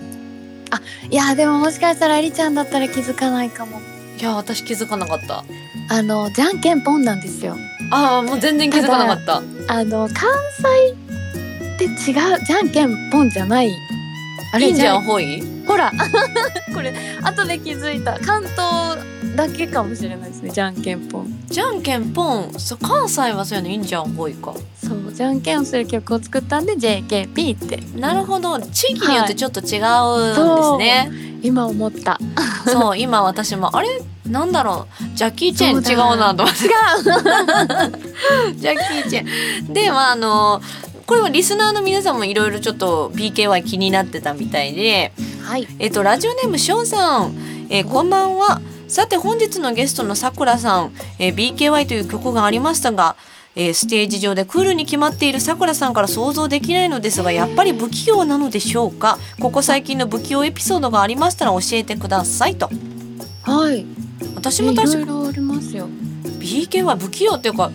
[0.72, 3.80] あいやでももしかしたらえりちゃんだったら気づかないかも。
[4.20, 5.46] いや私気づかなかった。
[5.90, 7.56] あのじゃんけんぽんなんですよ。
[7.92, 9.38] ああもう全然気づかなかった。
[9.74, 10.30] あの関
[10.60, 10.94] 西
[11.76, 13.72] って違うじゃんけんぽんじゃない。
[14.54, 15.42] あれじゃんんほい？
[15.66, 15.92] ほら。
[16.74, 18.20] これ後で気づいた。
[18.20, 18.98] 関東
[19.36, 21.44] だけかもしれないですねじゃんけんぽん。
[21.48, 22.54] じゃんけんぽん。
[22.58, 24.54] そう関西はそういうのいいんじゃんほいか
[24.88, 27.84] そうじゃんけんをする曲を作ったんで JKP って。
[28.00, 28.60] なるほど。
[28.60, 29.82] 地域によってちょっと違うんです
[30.78, 32.20] ね、今思った。
[32.66, 33.76] そう今私も。
[33.76, 34.02] あれ？
[34.26, 35.18] なんだろう。
[35.18, 36.66] ジャッキー・チェン違うなと思って。
[36.66, 36.70] 違
[38.60, 39.74] ジャッキー・チェン。
[39.74, 40.62] でまああの
[41.06, 45.14] これはリスナーの皆さんもいろいろちょっと BKY 気になってたみたいで。
[45.44, 45.68] うはい。
[45.80, 47.36] えっとラジオネームしょうさん、
[47.70, 48.62] えーこんばんは。
[48.90, 53.16] さて本日のゲストのさくらさん、えー BKY という曲がありましたが、
[53.60, 59.18] えーステージ上でクールに決まっているさくらさんから想像できないのですがやっぱり不器用なのでしょうか？
[59.40, 62.70] ここ最近の不器用エピソードがありましたら教えてくださいと。
[63.42, 63.84] はい。
[64.36, 65.90] 私も確かいろいろありますよ。
[66.40, 67.72] BK は不器用っていうか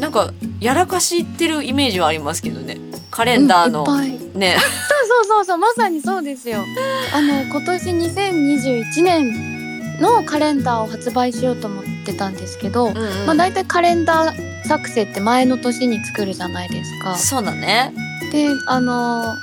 [0.00, 2.78] なんかやらかしってるイメージはありますけどね。
[3.10, 4.56] カレンダーの、うんね。
[5.08, 6.64] そうそうそうまさにそうですよ。
[7.12, 9.57] あの今年2021年
[10.00, 17.16] のカレンダーを発売しようと思ってたんですけど、うんうんまあ大体カレンダー作成って前の年に作るじゃないですか。
[17.16, 17.92] そうだね
[18.32, 19.34] であの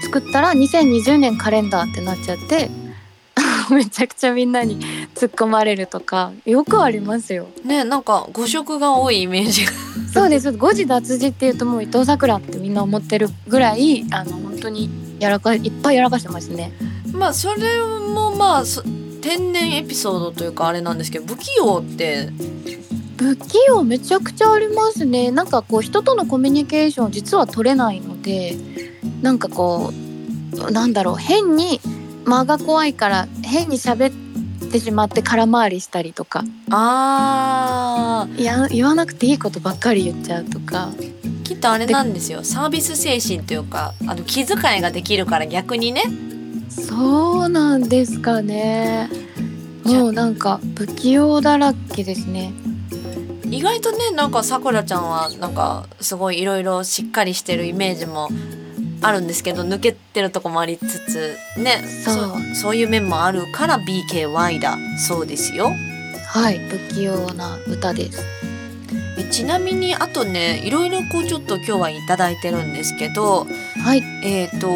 [0.00, 2.70] 作ったら2020年カレンダーってなっちゃって
[3.70, 4.80] めちゃくちゃみんなに
[5.14, 7.48] 突っ込まれるとかよくありますよ。
[7.64, 9.72] ねなんか誤色が多いイメージが
[10.12, 16.72] そうです誤字脱字っていうともう伊藤さくらってみんな思ってるぐらいあの本当にやらかいっぱいやらかしてますね。
[17.12, 18.82] まあそれもまあそ
[19.20, 22.30] 天然エピソードというかあれなんですけど不器用って。
[23.16, 25.32] 不器用めちゃくちゃありますね。
[25.32, 28.56] なんかこう人とのコミュニケーション実は取れないので
[29.22, 31.16] なんかこうなんだろう。
[31.16, 31.80] 変に
[32.24, 36.44] 間が怖いから変に喋ってしまって空回りしたりとか。
[36.70, 40.92] あいや言わなくていいことばっかり言っちゃうとか。
[40.96, 42.44] ーきっとあれなんですよ。
[42.44, 46.02] サービス精神というかあの気遣いができるから逆にね
[46.78, 49.08] そうなんですかね。
[49.84, 52.52] もうなんか不器用だらけですね。
[53.50, 58.28] 意外とねなんかさくらちゃんはなんかすごいいろいろしっかりしてるイメージも
[59.00, 62.54] あるんですけど抜けてるとこもありつつねそう。
[62.54, 65.72] そういう面もあるから BKY だそうですよ。
[66.26, 68.22] はい不器用な歌です。
[69.18, 73.46] えちなみにあとねいろいろこうちょっと今日はいただいてるんですけど
[73.82, 74.02] はい。
[74.22, 74.68] えっ、と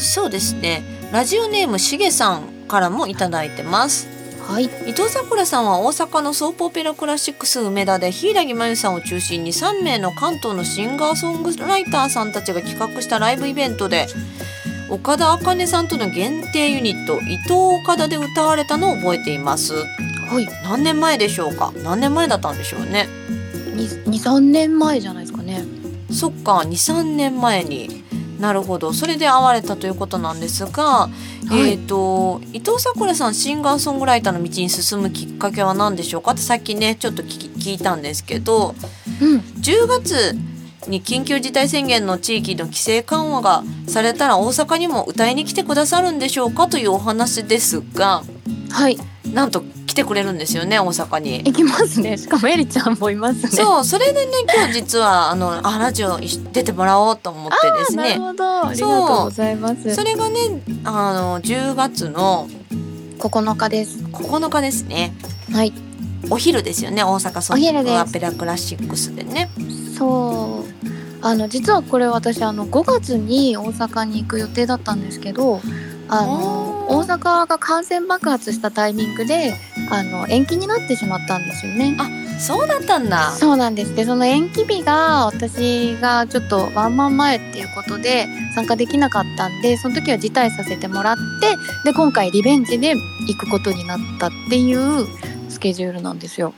[0.00, 0.82] そうですね。
[1.12, 4.08] ラジオネームしげさんからもいただいてます。
[4.48, 4.64] はい。
[4.64, 14.06] 伊藤さくらさんは大阪のソープオペラクラシックス梅田で柊真由さんを中心に3名の関東のシンガーソングライターさんたちが企画したライブイベントで
[14.88, 19.74] 岡田茜さんとの限定ユニット伊藤岡田で歌われたのを覚えています。
[19.74, 20.48] はい。
[20.64, 21.72] 何年前でしょうか？
[21.84, 23.06] 何年前だったんでしょうね。
[24.06, 25.64] 23年前じゃないですかね。
[26.10, 28.02] そっか23年前に
[28.40, 28.92] なるほど。
[28.94, 31.10] それで会われたということなんですが、は
[31.52, 31.72] い。
[31.72, 36.32] えっ、と伊藤さくらさんシンガーソングライターの道に進むきっかけは何でしょうか？
[36.32, 38.74] ってさっきねちょっと聞いたんですけど
[39.20, 39.38] うん。
[39.60, 40.36] 10月
[40.88, 46.66] に緊急事態宣言の地域の規制緩和がされたら大阪にも歌いに来てくださるんでしょうか？
[46.66, 48.22] というお話ですが
[48.70, 48.96] はい。
[49.34, 51.38] なんと来ててくれるんですよね大阪に。
[51.44, 52.16] 行きますね。
[52.16, 53.50] しかもエリちゃんもいますね。
[53.50, 58.66] そうそれでね今日実はあのあラジオ出てもらおうと思ってですなるねほど。
[58.68, 59.94] ありがとうございます。
[59.94, 60.40] それがね
[60.84, 62.48] あの10月の
[63.18, 63.98] 9日です。
[64.04, 65.12] 9日ですね。
[65.52, 65.72] はい。
[66.30, 67.92] お昼ですよね大阪ソお昼です。
[67.92, 69.50] ングアペラクラシックスでね。
[69.96, 70.70] そう。
[71.22, 75.60] あの実はこれ私あの5月に大阪に行く予定だったんですけど
[76.10, 79.54] あのお大阪が感染爆発したタイミングで
[79.90, 81.96] あの延期になってしまったんですよね。
[82.40, 83.30] そうだったんだ。
[83.32, 95.06] そうなんですでその延期日が私がちょっとワンマン前っていうことで参加できなかったんでその時は辞退させてもらってで今回リベンジで行くことになったっていう
[95.48, 96.54] スケジュールなんですよ。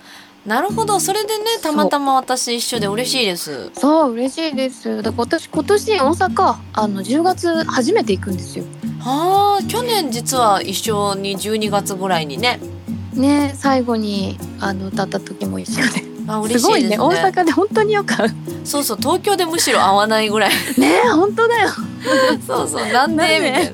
[0.47, 3.71] なるほどそれでねたまたま私一緒で嬉しいです。
[3.75, 8.65] そう嬉しいですだから私今年大阪あの10月初めて行くんですよ。
[9.05, 12.61] はあ去年実は一緒に12月ぐらいにね。
[13.15, 16.13] ね最後にあの歌った時も一緒で。
[16.29, 17.05] あ嬉すごいねしいですね。
[17.05, 18.15] 大阪で本当によく
[18.65, 20.51] そうそう東京でむしろ会わないぐらい。
[20.79, 21.69] ね本当だよ。
[22.47, 23.41] そうそうなんで？
[23.41, 23.71] みたいな。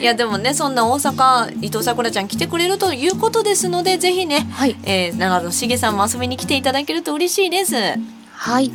[0.00, 4.76] いやでもねそんな大阪伊藤さくらちゃん来てくれるということですのでぜひね、はい。
[4.84, 7.74] えー、長野茂さんも遊びに来ていただけると嬉しいです。
[7.74, 7.80] よ
[8.34, 8.70] はい。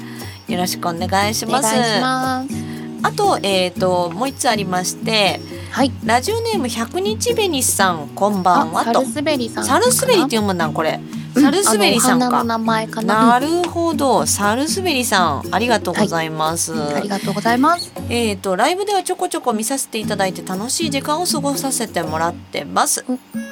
[0.50, 1.68] ろしくお願いします。
[1.68, 2.67] お願いします
[3.08, 5.40] あとえっ、ともう一つありまして
[5.72, 5.92] はい。
[6.04, 8.90] ラジオネーム百日紅さんこんばんはと。
[8.90, 11.00] あサルスベリさんサルスベリって読むんだこれ。
[11.36, 11.42] うん。
[11.42, 12.44] サルスベリさんか。
[12.44, 13.28] 名前かな？
[13.28, 14.26] なるほど。
[14.26, 17.94] サルスベリさんありがとうございます、うんありがとうございます。
[18.10, 23.06] えっ、とライブではちょこちょこ見させていただいて楽しい時間を過ごさせてもらってます。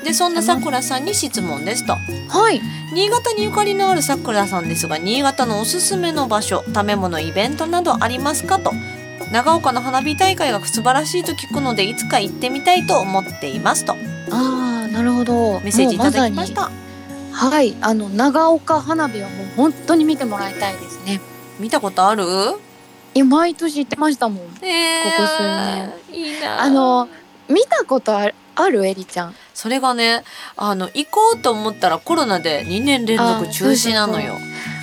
[0.03, 1.93] でそんなさくらさんに質問ですと。
[1.93, 2.59] はい。
[2.93, 8.71] 新潟にゆかりのあるさくらさんですが新潟のおすすめの場所食べ物イベントなどありますかと
[9.31, 13.93] 長岡の花火大会が素晴らしいと聞くのでいつか行ってみたいと思っていますと。
[14.31, 15.59] ああなるほど。
[15.61, 16.71] メッセージいただきました、ま
[17.31, 21.19] はいあの長岡花火はもう本当に見てもらいたいですね。
[21.59, 22.23] 見たことある？
[23.13, 24.37] いや毎年行ってましたもん。
[24.61, 25.93] えー、ここ数年。
[26.13, 26.61] いいな。
[26.61, 27.09] あの
[27.49, 28.35] 見たことある？
[28.55, 28.85] ある？
[28.85, 29.35] エリちゃん。
[29.53, 30.23] それがね
[30.55, 34.35] あの行こうと思ったらコロナで2年連続中止なのよ。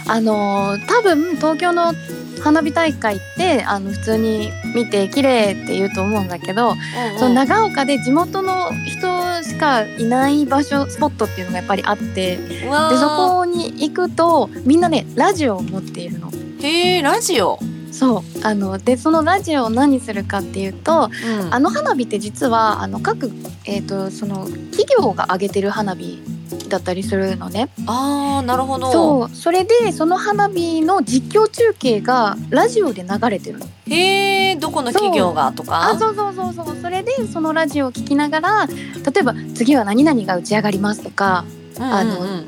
[0.07, 1.95] あの多分東京の
[2.43, 7.19] 花火大会ってあの普通に見て綺麗って言うと思うんだけど、うんうん。
[7.19, 16.31] その長岡で地元の人しかいない場所スポットっていうのがやっぱりあってでそこに行くとみんなねラジオを持っているの。
[16.61, 17.59] へえラジオ、
[17.91, 18.23] そう。
[18.43, 21.55] あのでそのラジオを何するかっていうとうん。
[21.55, 23.31] あの花火って実はあの各、
[23.65, 26.21] えー、とその企業が上げてる花火
[26.69, 27.69] だったりするのね。
[27.87, 33.67] あーなるほどそうそれでその花火の実況中継がラジオで流れてるの。
[33.89, 35.91] へえどこの企業がとか？
[35.91, 41.45] あそうそうそうそうそれでそのラジオを聞きながら例えば次は何々が打ち上がりますとか
[41.79, 42.45] うんうんうんあの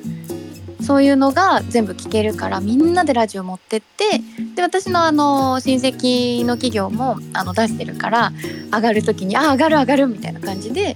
[0.83, 4.21] そういうのが全部聞けるからみんなでラジオ持ってって
[4.55, 8.33] で私のあの親戚の企業もあの出してるから
[8.71, 10.95] 上がる時に「あ上がる上がる」みたいな感じで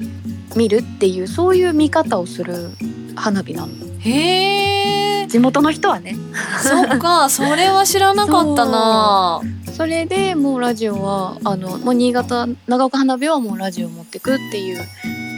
[0.57, 2.71] 見るっていうそういう見方をする
[3.17, 3.73] 花火なの。
[4.01, 6.17] へえ地元の人はね。
[6.63, 9.41] そっか それは知らなかったな。
[9.77, 14.79] それでもうラジオはあのもう新潟長岡花火はもうラジオを持ってくっていう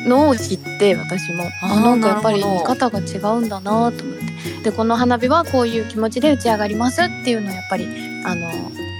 [0.08, 1.44] のを知って私も。
[1.62, 4.30] あなんかやっぱり見方が違うんだなと思って。
[4.62, 7.86] でこの花火はこういう気持ちで打ち上がりますっていうのをやっぱり
[8.24, 8.50] あの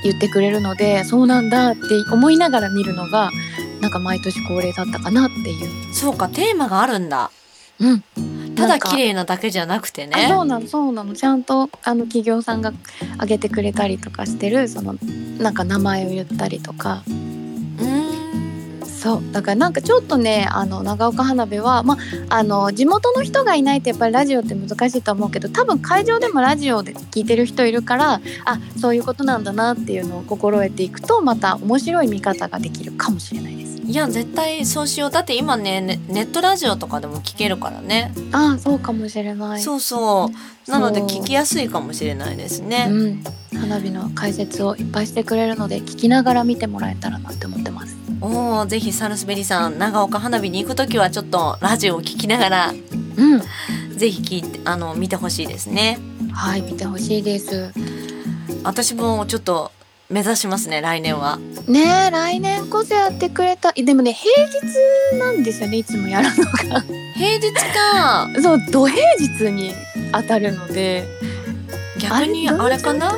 [0.03, 3.31] 言ってくれるのでそうなんだって思いながら見るのが
[3.81, 5.95] なんか毎年恒例だったかなっていう。
[5.95, 7.31] そうかテーマがあるんだ。
[7.81, 11.15] うん、ただ綺麗なだけじゃなくてあねそうなのそうなの。
[11.15, 12.75] ちゃんとあの企業さんが
[13.15, 14.97] 挙げてくれたりとかしてるその
[15.39, 17.03] なんか名前を言ったりとか。
[17.07, 18.11] うーん。
[18.85, 19.23] そう。
[19.33, 21.97] だからなんかちょっとねあの長岡花火はま
[22.29, 33.70] ああの地元の人がいないとやっぱりラジオって難しいと思うけど多分会場でもラジオで聞いてる人いるからあそういうことなんだなっていうのを心得ていくとまた面白い見方ができるかもしれないです。
[33.91, 35.11] いや絶対そうしよう。
[35.11, 39.61] だって今ねネネットラジオとかでも聞けるからね、ああそうかもしれない。
[39.61, 40.31] そうそ
[40.67, 40.71] う。
[40.71, 43.25] なので聞きやすいかもしれないですね、うん、
[43.59, 47.97] 花火の解説をいっぱいしてくれるので聞きながら見てもらえたらなって思ってます。
[48.21, 53.41] おおぜひサルスベリさん長岡花火に行くときはちょっとラジオを聞きながらうん、
[53.97, 55.99] ぜひ聞いてあの見てほしいですね。
[56.33, 57.73] はい見てほしいです。
[58.63, 59.73] 私もちょっと
[60.11, 61.39] 目指しますね来年は。
[61.69, 63.73] ねえ来年こそやってくれた。
[63.73, 66.81] でもね平日なんですよねいつもやるのが。
[67.15, 68.29] 平日か。
[68.43, 69.73] そう土平日に
[70.13, 71.07] 当たるので。
[71.99, 73.13] 逆にあれかな？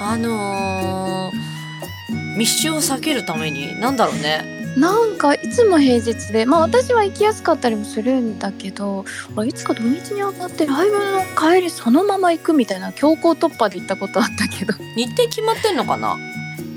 [0.00, 4.44] あのー密集を避けるためになんだろうね
[4.76, 9.04] なんかいつも平日でまあ私は行きやすかったりもするんだけど
[9.36, 14.74] あいつか土日に当たってライブの帰りそのまま行くみたいな強行突破で行ったことあったけど。
[14.96, 16.16] 日程決まってんのかな？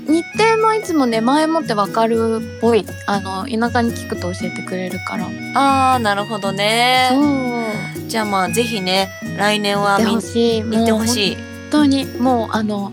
[0.06, 5.26] 日程もいつもね前もってわかるっぽいあの田舎に聞くと教えてくれるから。
[5.54, 7.08] あーなるほどね。
[7.12, 8.08] そう。
[8.08, 11.34] じゃあまあぜひね来年は行ってほしい。
[11.34, 12.92] 本当にもうあの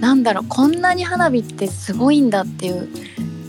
[0.00, 2.88] なんだろうこんなに花火ってすごいんだっていう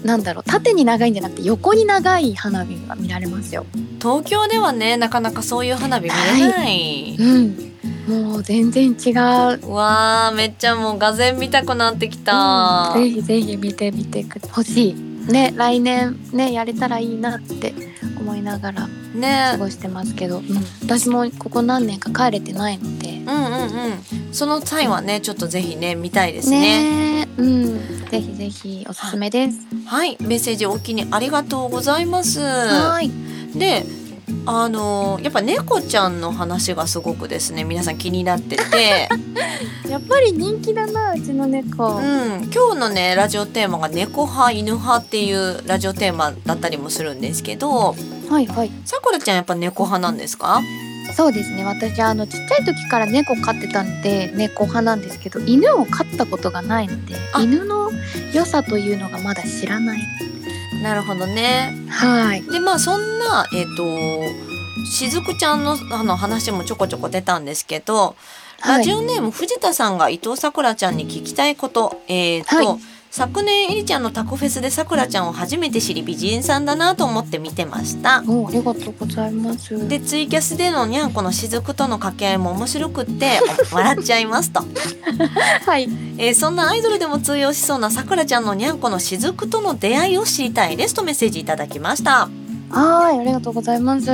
[0.07, 3.65] なんだろう縦に長いんじゃなくて横に長い花火が見られますよ。
[4.01, 9.67] 東京ではねなかなかそういう花火見れない、うん、もう全然違う。
[9.67, 15.16] うわーめっちゃもうがぜ見たくなってきた、ぜひぜひ見てみてくほしい。
[15.27, 17.73] ね来年ねやれたらいいなって
[18.19, 20.45] 思いながら過ねごしてますけど、うん、
[20.83, 23.09] 私もここ何年か帰れてないので。
[23.09, 24.33] うんうんうん。
[24.33, 27.25] その際はねちょっとぜひね見たいですね。
[27.25, 27.27] ね。
[27.37, 29.59] うん、ぜひぜひおすすめです。
[29.85, 30.17] はい。
[30.21, 32.39] メッセージおおきにありがとうございます。
[32.39, 33.11] はい。
[33.57, 33.83] で
[34.49, 39.09] あのやっぱ猫ちゃんの話がすごくですね皆さん気になってて
[39.89, 41.97] やっぱり人気だなうちの猫。
[41.97, 47.93] うん、今日のねラジオテーマが猫派犬派っていうラジオテーマだったりもするんですけど
[48.29, 48.71] はいはい。
[48.85, 50.61] さくらちゃんやっぱ猫派なんですか？
[51.15, 51.65] そうですね。
[51.65, 57.91] 私あのちっちゃい時から猫飼ってたんで猫派なんですけど、犬を飼ったことがないのであ、犬の
[58.33, 60.01] 良さというのがまだ知らない。
[60.81, 62.43] なるほどねはい。
[62.43, 68.15] でまあそんなえっ、としずくちゃんのあの話もちょこちょこ出たんですけど、
[68.65, 78.23] ラジオネーム藤田さんが伊藤さくらちゃんに聞きたいことえっ、と、はい昨年えりちゃんのタコフェスでさくらちゃんを初めて知り美人さんだなと思って見てました。
[78.27, 79.87] おありがとうございます。
[79.87, 83.39] でツイキャスでのにゃんこの雫との掛け合いも面白くって
[83.71, 84.61] 笑っちゃいますと、
[85.65, 85.89] はい。
[86.17, 92.29] えーそんなアイドルでも通用しそうなさくらちゃんのにゃんこの雫との出会いを知りたいですとメッセージいただきました
[92.69, 94.11] はい、ありがとうございます。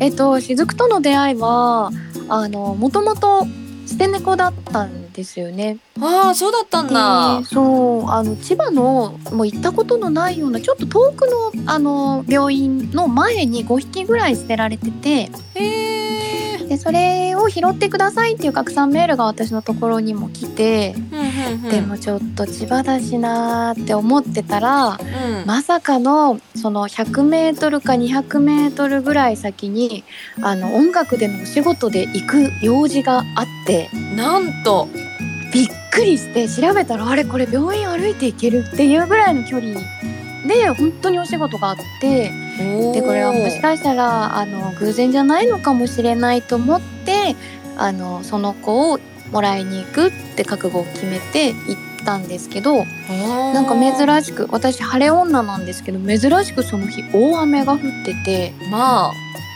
[0.00, 1.90] えっと、しずくとの出会いは、
[2.28, 3.46] あの、もともと
[3.90, 5.78] 捨て猫だったんですよね。
[6.00, 7.62] ああそうだったんだでそ
[8.06, 15.99] うあの千葉のもう行ったことのないようなちょっと遠くのあの病院の前に5匹ぐらい捨てられててへえ
[16.70, 21.68] でそれを拾ってくださいっていう拡散メールが私のところにも来て、うんうんうん。
[21.68, 25.46] でもちょっと千葉だしなーって思ってたらうん。
[25.46, 30.04] まさかのその 100m か 200m ぐらい先に
[30.42, 34.88] あの音楽でのお仕事で行く用事があってなんと。
[35.52, 39.74] びっくりして調べたらあれこれ病院歩いて行けるっていうぐらいの距離
[40.46, 42.30] で本当にお仕事があって
[42.92, 47.36] でこれはもしかしたらあの偶然じゃないのかもしれないと思って
[47.76, 48.98] あのその子を
[49.32, 59.12] もらいに行くって覚悟を決めて行ったんですけどななんか珍しく私晴れ女なんですけど珍しくその日大雨が降っててまあ。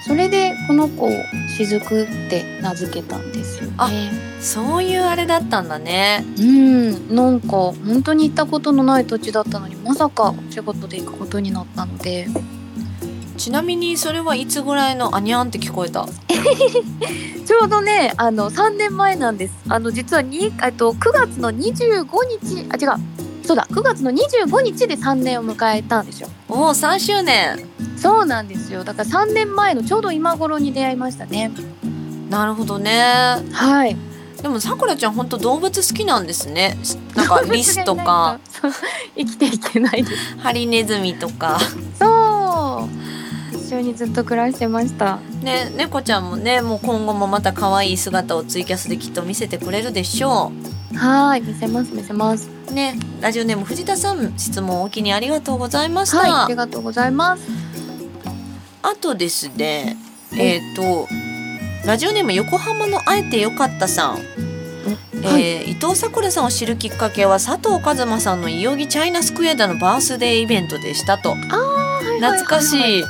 [0.07, 1.11] それでこの子を
[1.57, 4.11] 雫って名付けたんですよあね。
[4.39, 6.23] そういうあれだったんだね。
[6.39, 7.17] うん。
[7.17, 12.27] なんか本当に行ったことのない土地だったのにまさかお仕事で行くことになったので
[13.37, 16.07] ちなみにそれはいつぐらいのあにゃんって聞こえた？
[17.47, 19.55] ちょうどねあの3年前なんです。
[19.69, 22.07] あの実はにえっと9月の25
[22.41, 23.01] 日あ違う。
[23.47, 26.29] そうだ9月の25日で3年を迎えたんですよ。
[26.49, 27.59] おお3周年。
[27.97, 28.85] そうなんですよ。
[28.85, 31.51] だから3年前のちょうど今頃に出会いましたね。
[32.31, 33.37] なるほどね。
[33.53, 33.97] はい。
[34.43, 36.77] でもさくらちゃん本当動物好きなんですね。
[37.15, 38.39] なんかリスとか。
[39.17, 40.39] 生きていけないです。
[40.39, 41.59] ハリネズミとか。
[41.99, 42.34] そう
[43.65, 45.19] 一緒にずっと暮らしてました。
[45.43, 50.53] ね猫ちゃんもねもう今後もまた可愛い姿をツイキャスできっと見せてくれるでしょ
[50.95, 52.51] はい見せます見せます。
[52.71, 57.49] うねラジオネーム藤田さん質問お気にありがとうございました、はいありがとうございます。
[58.83, 59.97] あとですね
[60.37, 61.09] えっ、と
[61.87, 64.19] ラジオネーム横浜のあえてよかったさん。
[64.19, 65.71] えーはい。
[65.71, 71.31] 伊藤さくらさんを知るきっかけは佐藤和馬さんのいよぎチャイナスクエアのバースデーイベントでしたと。
[71.31, 72.45] はいはいはいはい。
[72.45, 73.05] 懐かしい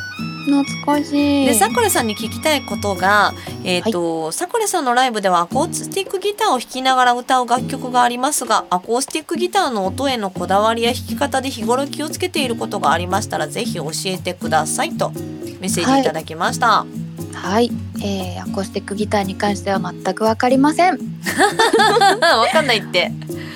[0.44, 1.46] 懐かしい。
[1.46, 3.32] でさくらさんに聞きたいことが
[3.64, 16.86] えっ、とさくらさんのライブではアコースティックギターを弾きながら歌う楽曲がありますがアコースティックギターの音へのこだわりや弾き方で日頃気をつけていることがありましたらぜひ教えてくださいとメッセージいただきました、
[17.32, 17.70] はい、
[18.02, 20.98] えー、アコースティックギターに関しては全くわかりません。
[22.20, 23.10] わかんないって。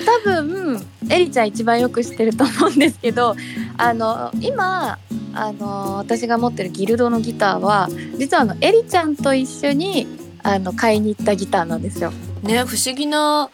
[0.05, 3.35] 多分エリちゃん一番よく知ってると思うんですけど
[3.77, 4.97] あの今
[5.33, 10.07] あの私が持ってるギルドのギターは実はあのエリちゃんと一緒に
[10.43, 12.11] あの買いに行ったギターなんですよ。
[12.43, 13.49] ね不思議な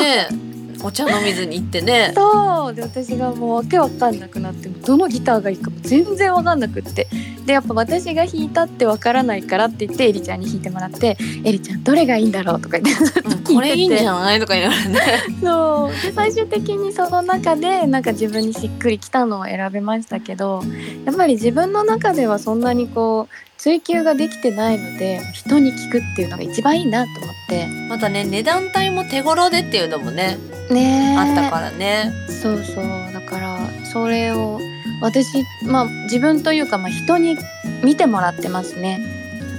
[0.00, 0.28] ね
[0.82, 2.12] お茶飲みずに行ってね。
[2.14, 2.74] そう。
[2.74, 7.06] で私がもうわけわかんなくなってどのギターがいいかも全然わかんなくって。
[7.46, 13.54] でやっぱ私が弾いたってわからないからって言ってエリちゃんに弾いてもらって「エリちゃんどれがいいんだろう?」とか言っててて。
[13.54, 15.00] これいいんじゃないとか言いながらね
[15.40, 16.02] そう。
[16.02, 20.62] で最終的にその中でなんか自分にしっくりきたのを選びましたけど
[21.04, 27.66] やっぱり自分の中ではそんなにこう追求ができてないので人に聞くっていうのが一番いいなと思って。
[27.88, 30.38] またね値段帯も手頃でっていうのもね
[30.70, 31.16] ねえ。
[31.18, 32.12] あったからね。
[32.28, 32.84] そうそう。
[33.12, 33.58] だから
[33.92, 34.60] それを
[35.02, 37.36] 私まあ自分というか、まあ、人に
[37.82, 39.00] 見てもらってますね。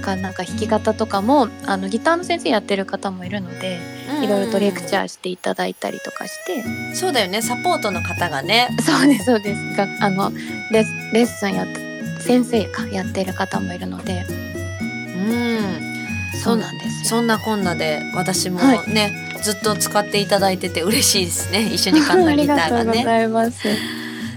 [0.02, 3.78] からなんか弾き方とかもあのギターの先生やってる方もいるので
[4.22, 6.94] いろいろとレクチャーしていただいたりとかして。
[6.94, 7.42] そうだよね。
[7.42, 8.70] サポートの方がね。
[8.80, 9.76] そうですそうです。
[9.76, 10.30] があの
[10.70, 11.87] レッレッスンやって
[12.20, 14.24] 先生かやってる方もいるので。
[14.28, 15.88] うん。
[16.42, 17.04] そうなんですよ。
[17.04, 19.12] そんなこんなで私もはね、
[19.42, 21.70] ずっと使っていただいてて嬉しいですね。
[21.72, 23.68] 一緒に買ったありギタがとうごーがねざいます。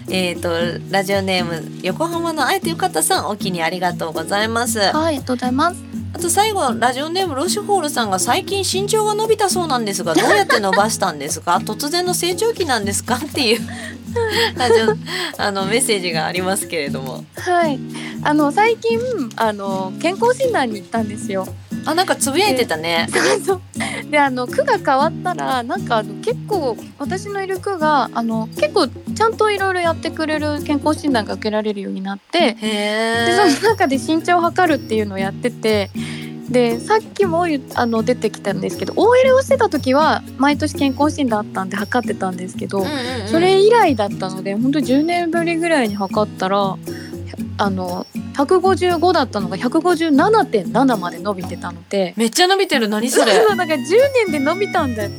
[0.09, 0.49] えっ、と
[0.89, 4.79] ラジオネーム横浜のあえてよかったさんお気にありがとうございます。
[4.79, 5.91] はい、ありがとうございます。
[6.22, 11.57] と最後ラジオネームロシュホールさんが最近身長が伸びたそうなんですがどうやって伸ばしたんですか？
[11.65, 13.15] 突然の成長期なんですか？
[13.15, 13.61] っていう
[14.57, 14.95] ラジオ
[15.41, 17.24] あのメッセージがありますけれども。
[17.36, 17.80] はい、
[18.24, 18.99] あの最近
[19.36, 21.47] あの健康診断に行ったんですよ。
[21.86, 23.07] あなんかつぶやいてたね。
[23.45, 23.61] そう
[24.11, 35.89] であの区が変わったらなんかあの結構私のいる区があの結構ちゃんといろいろやってくれる健康診断が受けられるようになってへでそえの中で身長を測るっていうのをやってて。
[36.49, 42.86] でさっきもあの出てきたんですけど OL をしてた時は毎年健康診断あったんで測ってたんですけど、
[43.27, 46.75] それ以来だったので本当10年ぶりぐらいに測ったら
[47.57, 52.13] あの155だったのが157.7まで伸びてたので。
[52.17, 52.88] めっちゃ伸びてる。
[52.88, 53.34] 何それ。
[53.34, 53.77] そ うなんか10
[54.27, 55.11] 年で伸びたんだよ。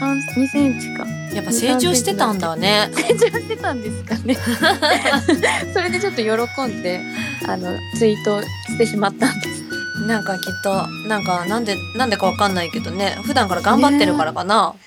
[0.00, 1.06] 2センチか。
[1.34, 2.90] やっぱ成長してたんだね。
[2.94, 4.36] 成長してたんですかね。
[5.74, 7.00] それでちょっと喜んで
[7.46, 9.64] あのツイートしてしまったんです。
[10.06, 13.18] なんかきっとなんかなんでなんでかわかんないけどね。
[13.22, 14.78] 普段から頑張ってるからかな、ね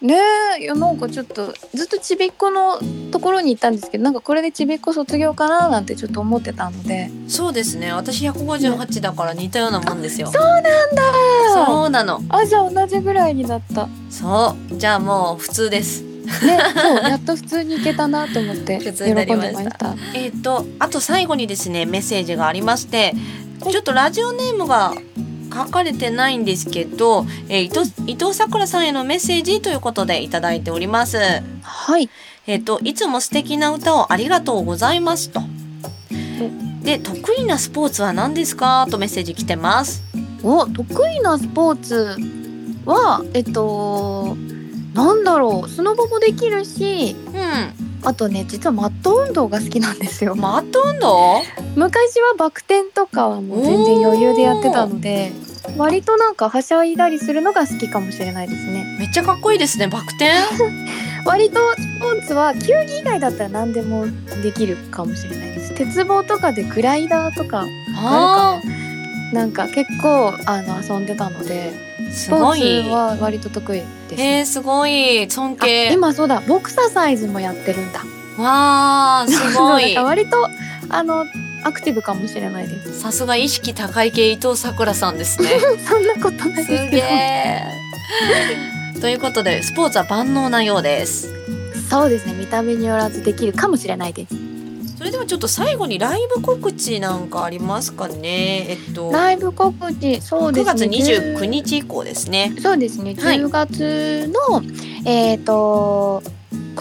[0.00, 2.78] えいやなんかちょっとずっとちびっこの
[3.10, 7.10] ところに行ったんですけどなんかこれでちびっこ卒業かななんてちょっと思ってたので。
[7.26, 7.92] そうですね。
[7.92, 10.28] 私158だから似たようなもんですよ。
[10.28, 11.02] そうなんだ。
[11.54, 12.22] そうなの。
[12.28, 13.88] あじゃあ同じぐらいになった。
[14.08, 14.76] そう。
[14.76, 16.02] じゃあもう普通です。
[16.02, 19.70] ねそうやっと普通に行けたなと思って 喜普んでました。
[19.70, 23.14] たえっ、とあと最後にですねメッセージがありまして
[23.70, 24.94] ちょっとラジオネームが
[25.64, 31.18] 書かれてないんですけど、えー、伊藤伊藤さくらさんへのメッセージということでいただいております。
[31.62, 32.08] はい
[32.46, 35.42] えっ、といつも素敵な歌をありがとうございますと。
[36.82, 38.86] で得意なスポーツは何ですか？
[38.90, 40.02] とメッセージ来てます。
[40.42, 42.16] お得意なスポーツ
[42.86, 44.36] はえっと
[44.94, 50.38] なんだろうスノボもできるしうあとね実はマット運動が好きなんですよん。
[50.40, 51.42] マット運動？
[51.76, 55.32] 昔はバク転とかはもう全然余裕でやってたので
[55.76, 59.86] 割となんかはしゃいだりするのが好きかもしれないですねめっちゃかっこいいですね。
[59.88, 60.30] バク転？
[61.26, 64.06] 割とスポーツは球技以外だったら何でも
[64.42, 67.66] できるかもしれないです鉄棒とかでグライダーとか
[67.96, 68.87] ああるかな
[69.32, 71.72] なんか結構あの遊んでたので
[72.10, 72.36] スポ。
[72.36, 75.92] ーツは割と得意です、へえすごい尊あ敬。
[75.92, 78.00] 今そうだボクササイズもやってるんだ
[78.42, 79.96] わあすごだい。
[79.98, 80.48] 割と
[80.88, 81.26] あの
[81.64, 85.58] アクティブかもしれないですさすが意識高い系伊藤さくらさんですね。
[85.86, 87.62] そんなことないすですけげえ。
[89.00, 91.28] ということでスポーツは万能なようです。
[91.32, 91.38] ど
[91.88, 94.34] そうですね見た目によらずできるかもしれないです
[94.98, 98.66] それではちょっと最後にライブ告知なんかありますかね？
[98.68, 102.52] えっとライブ告知そうで9すね月29日以降ですね。
[102.60, 104.60] そうですねはい10月の、
[105.04, 106.20] えっ、と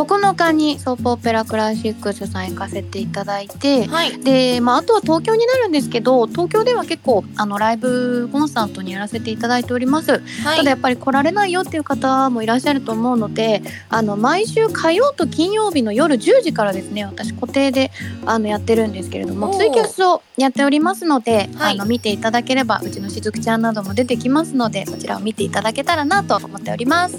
[0.04, 4.20] 9日にソープオペラクラシックスさん行かせていただいてはい。
[4.20, 10.58] で、まあ、あとは東京になるんですけど東京では結構あのライブコンサートにやらせていただいております、はい。
[10.58, 17.92] ただやっぱり来られないよっていう方もいらっしゃると思うのであの毎週火曜と金曜日の夜10時からですね私固定で
[18.26, 21.74] あのやってるんですけれどもツイキャスをやっておりますので、はい。
[21.74, 27.18] あの見ていただければうちのしずくちゃんなども出てきますのでそちらを見ていただけたらなと思っております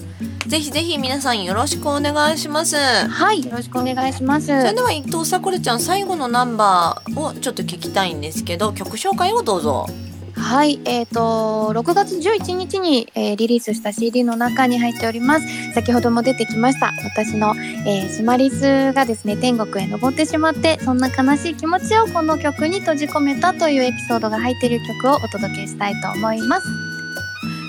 [0.49, 2.77] ぜひぜひ皆さんよろしくお願いします。
[2.77, 9.87] はいよろしくお願いしますそれでは伊藤さくらちゃん最後のナンバーをちょっと聞きたいんですけど曲紹介をどうぞ。
[10.35, 17.55] はい、えっ、と6月11日に、えーリリースした CD の中に入っております先ほども出てきました私の、
[17.87, 26.88] えーシマリスがですね天国へ登ってしまってそんな悲しい気持ちをこの曲に閉じ込めたというエピソードが入っている曲をお届けしたいと思います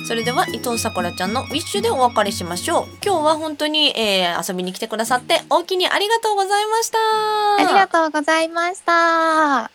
[0.09, 9.69] それでは伊藤さくらちゃんのウィッシュでお別れしましょう今日は本当に、えー遊びに来てくださって大きにありがとうございましたありがとうございました。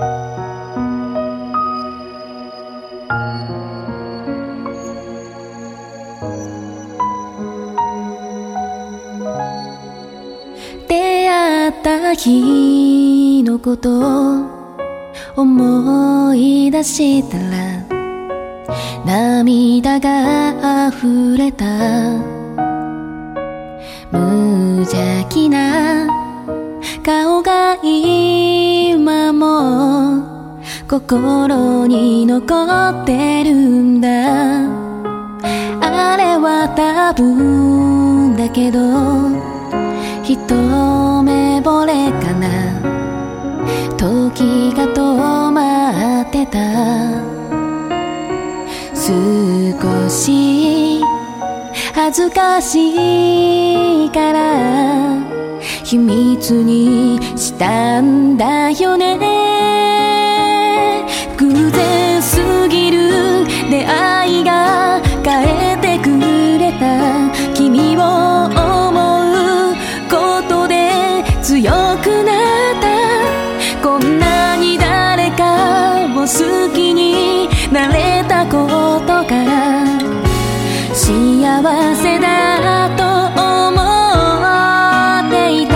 [0.00, 0.29] 出
[12.20, 14.44] った日のことを
[15.36, 17.82] 思い出したら
[19.06, 21.64] 涙が溢れた。
[24.12, 26.06] 無邪気な
[27.02, 30.58] 顔が今も
[30.88, 32.66] 心に残
[33.02, 34.08] ってるんだ。
[35.82, 39.49] あれは多分だけど
[40.32, 40.36] 一
[41.24, 42.46] 目惚れかな。
[43.96, 46.56] 時が止まってた。
[48.94, 51.00] 少し
[51.92, 55.18] 恥ずかしいから。
[55.82, 59.49] 秘密にしたんだよね。
[81.10, 81.16] 幸
[81.96, 83.02] せだと
[83.34, 83.82] 思
[85.26, 85.74] っていた。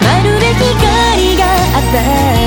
[0.00, 1.40] まるで光が
[1.74, 2.41] 当た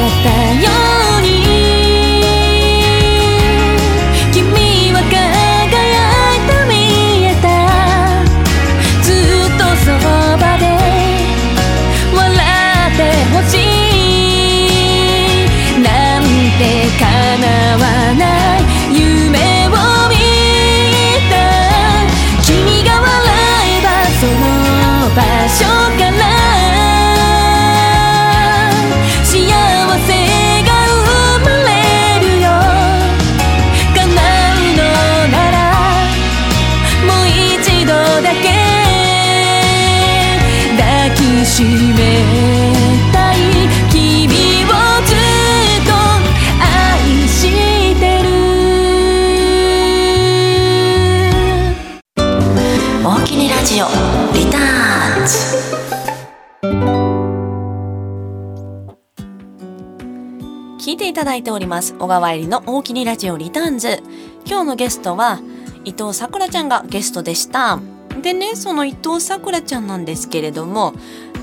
[61.25, 61.95] だいております。
[61.95, 64.01] 小川入りの大きにラジオリターンズ。
[64.45, 65.41] 今日のゲストは
[65.83, 67.79] 伊藤さくらちゃんがゲストでした。
[68.21, 70.93] でねその伊藤さくらちゃんなんですけれども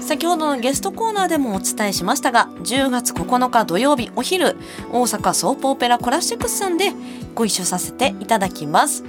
[0.00, 4.56] 先ほどのゲストコーナーでもお伝えしましたが10月9日土曜日お昼
[4.90, 6.92] 大阪ソープオペラクラシックスさんで
[7.34, 9.04] ご一緒させていただきます。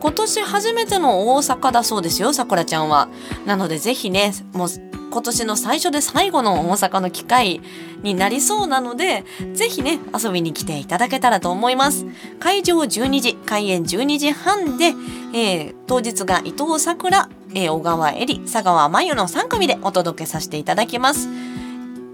[0.00, 3.08] 今年初めての大阪だそうですよさくらちゃんは。
[3.46, 4.68] なのでぜひねもう
[5.10, 7.60] 今年の最初で最後の大阪の機会
[8.02, 9.24] になりそうなので
[9.54, 12.04] ぜひね遊びに来ていただけたらと思います。
[12.40, 21.28] 会場12時開演12時半で、えー当日が伊藤さくら、えー小川恵里佐川真由の3組でお届けさせていただきます。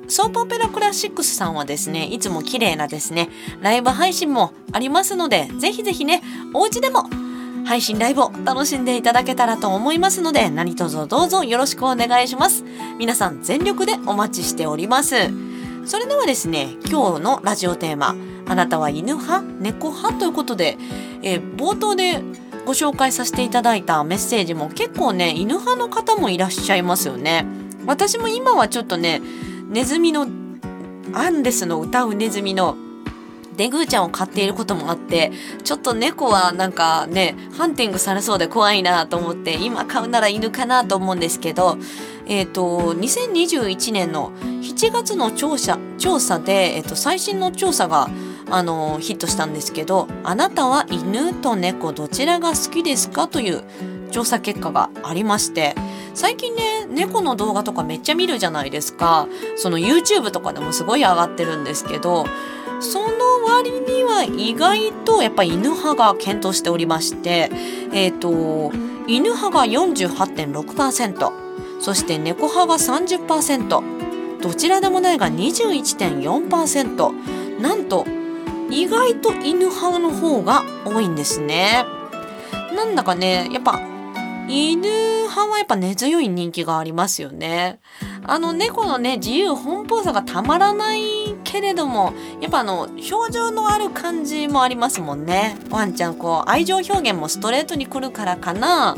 [0.08, 3.30] ソープオペラクラシックスさんはですねいつも綺麗なですね
[3.62, 6.20] ライブ配信もありますのでぜひぜひね
[6.52, 7.04] お家でも
[7.64, 12.64] 配信ライブを楽しんでいただけたらと思いますので何卒どうぞよろしくお願いします。
[12.98, 15.16] 皆さん全力でお待ちしております。
[15.86, 18.14] それではですね今日のラジオテーマ
[18.46, 19.42] あなたは犬派？
[19.60, 20.18] 猫派？
[20.18, 20.76] ということで、
[21.22, 22.22] えー冒頭で
[22.66, 27.46] ご紹介させていただいたメッセージも結構ね犬派の方もいらっしゃいますよね。
[27.86, 29.22] 私も今はちょっとね
[29.68, 30.26] ネズミの
[31.12, 32.76] アンデスの歌うネズミの
[33.60, 35.32] デグーちゃんを飼っていることもあって
[35.64, 41.76] ちょっと猫はなんかねハンティングされそうで怖いなと思って今飼うなら犬かなと思うんですけど
[42.26, 44.32] えっ、と2021年の
[44.62, 48.08] 7月の調査調査で、えっと最新の調査が
[48.48, 53.62] あのヒットしたんですけど「あなたは犬と猫どちらが好きですか?」という
[54.10, 55.74] 調査結果がありまして
[56.14, 62.24] 最近ね猫の動画とかめっちゃ見るじゃないですかその YouTube とかでもすごい上がってるんですけど
[62.80, 67.50] その割には意外とやっぱ犬派が検討しておりまして
[67.92, 68.72] えっ、と
[69.06, 71.32] 犬派が48.6%
[71.80, 78.06] そして猫派が30%どちらでもないが21.4%なんと
[78.70, 81.84] 意外と犬派の方が多いんですね。
[82.74, 83.80] なんだかねやっぱ
[84.50, 84.80] 犬
[85.28, 87.78] 派はやっぱ根強い人気がありますよね。
[88.26, 91.02] あの猫のね自由奔放さがたまらない
[91.44, 95.56] けれどもやっぱあの表情のある感じもありますもんね。
[95.70, 98.96] ワンちゃんこう愛情表現もストレートに来るからかな。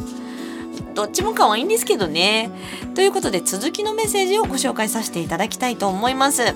[0.94, 2.50] どっちも可愛いんですけどね。
[2.94, 6.55] ということで続きのメッセージをご紹介させていただきたいと思います。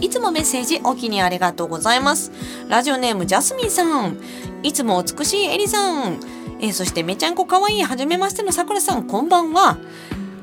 [0.00, 2.32] いつもメッセージお気にありがとうございます。
[2.68, 4.16] ラジオネームジャスミンさん。
[4.62, 6.41] いつも美しいエリさん。
[6.62, 9.76] えー、そしてめちゃんこかわいいはじめましてのさくらさんこんばんは。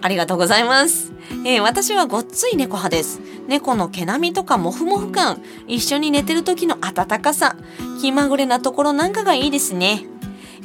[0.02, 1.14] ありがとうございます。
[1.46, 3.22] えー、私はごっつい猫派です。
[3.48, 7.56] 猫の毛並みとかモフモフ感、一緒に寝てる時の温かさ、
[8.02, 10.04] 気まぐれなところなんかがいいですね。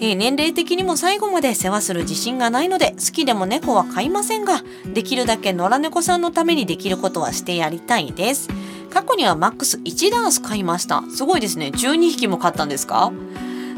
[0.00, 4.60] えー、年齢的にも最後まで世話する自信がないので好きでも猫は飼いませんが
[4.92, 8.48] できるだけ野良猫さんのためにできることはしてやりたいです。
[8.90, 11.04] 過去にはマックス1ダース飼いました。
[11.14, 11.70] すごいですね。
[11.74, 13.12] 12匹も飼ったんですか？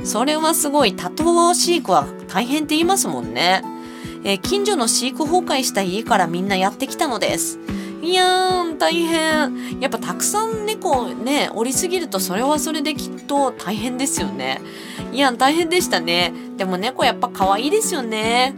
[0.05, 3.63] それはすごい多頭飼育は大変って言いますもんね。
[4.25, 7.59] えー、近所の飼育崩壊した家からみんなやってきたのです。
[8.03, 9.81] いやーん大変。
[9.81, 14.61] やっぱたくさん猫ね降りすぎるとそれはそれできっと大変ですよね。
[15.13, 16.33] いや大変でしたね。
[16.57, 18.55] でも猫やっぱ可愛いですよね、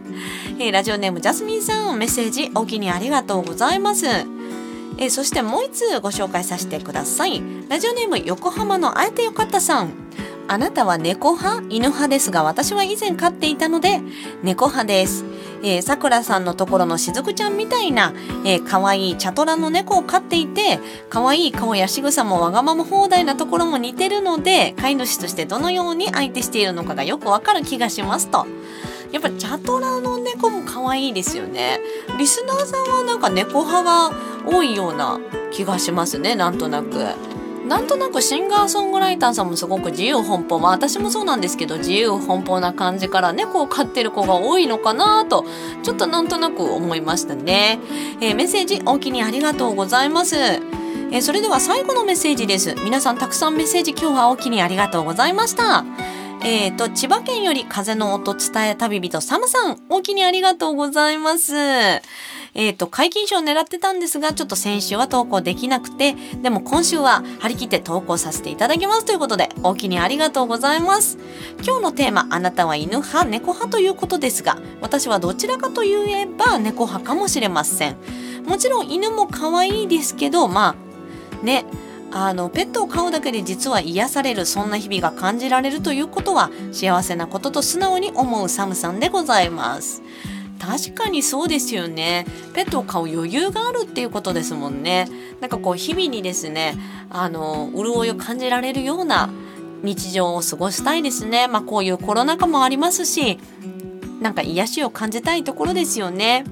[0.59, 4.07] えー、ラジオネームジャスミンさんメッセージお気にありがとうございます。
[4.07, 7.43] えー、そしてもう一つご紹介させてください。
[7.69, 10.08] ラジオネーム横浜のあえてよかったさん。
[10.49, 11.67] あなたは猫派？
[11.69, 14.01] 犬派ですが私は以前飼っていたので
[14.43, 15.25] 猫派です
[15.63, 18.13] えー、さくらさんのところのしずくちゃんみたいな、
[18.45, 20.79] えー、可愛いチャトラの猫を飼っていて、
[21.11, 28.47] 可愛い顔や仕草もわがまま放題なところも似てるので、飼い主としてどのように相手しているのかがよくわかる気がしますと。
[29.11, 31.81] やっぱチャトラの猫も可愛いですよね。
[32.19, 34.13] リスナーさんはなんか猫派が
[34.47, 35.19] 多いような
[35.51, 37.05] 気がしますね、なんとなく。
[37.69, 40.59] なんとなくシンガーソングライターさんもすごく自由奔放。
[40.59, 45.45] まあ私もそうなんですけど自由奔放な感じから猫を飼ってる子が多いのかなと
[45.83, 47.79] ちょっとなんとなく思いましたね、
[48.21, 50.37] えー、メッセージお気にありがとうございます。
[50.37, 52.75] えー、それでは最後のメッセージです。
[52.85, 55.85] 皆さんたくさんメッセージ今日はお気にありがとうございました。
[56.45, 61.55] えーと、千葉県より風の音伝え旅人サムさん、お気にありがとうございます。
[62.55, 71.19] えっ、ー、と、解禁賞を狙ってたんですが、ちょっと先週は投稿できなくて、でも今週は張り切って投稿させていただきますということで、お気にありがとうございます。
[71.65, 77.97] 今日のテーマ、あなたは犬派、猫派ということですが、私はどちらかといえば猫派かもしれません。
[78.47, 80.77] もちろん犬も可愛いですけど、ま
[81.43, 81.65] あ、ね、
[82.11, 90.03] あのペットを飼うだけで実は癒されるそんな日々が感じられるということは幸せなことと素直に思うサムさんでございます。
[90.59, 92.27] 確かにそうですよね。
[92.55, 95.09] ペットを飼う余裕があるっていうことですもんね。
[95.41, 96.75] なんかこう日々にですね
[97.11, 99.31] あの潤いを感じられるような
[99.83, 101.47] 日常を過ごしたいですね。
[101.47, 103.39] まあこういうコロナ禍もありますし
[104.21, 106.45] なんか癒しを感じたいところですよね。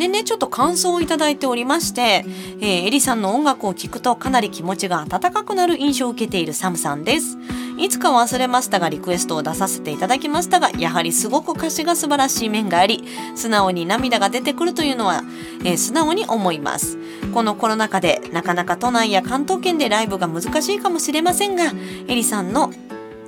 [0.00, 2.24] でね、ちょっと感想をいただいておりまして、
[2.60, 7.36] えー、エリさんの音楽を聴くとかなり気持ちが温かくなる印象を受けているサムさんです。
[7.76, 15.22] いつか忘れましたがリクエストを出させていただきましたが、やはりすごく歌詞が素晴らしい面があり、素直に涙が出てくるというのは、
[15.64, 16.96] えー、素直に思います。
[17.34, 21.64] このコロナ禍でなかなか都内や関東圏でライブが難しいかもしれませんが、
[22.08, 22.72] エリさんの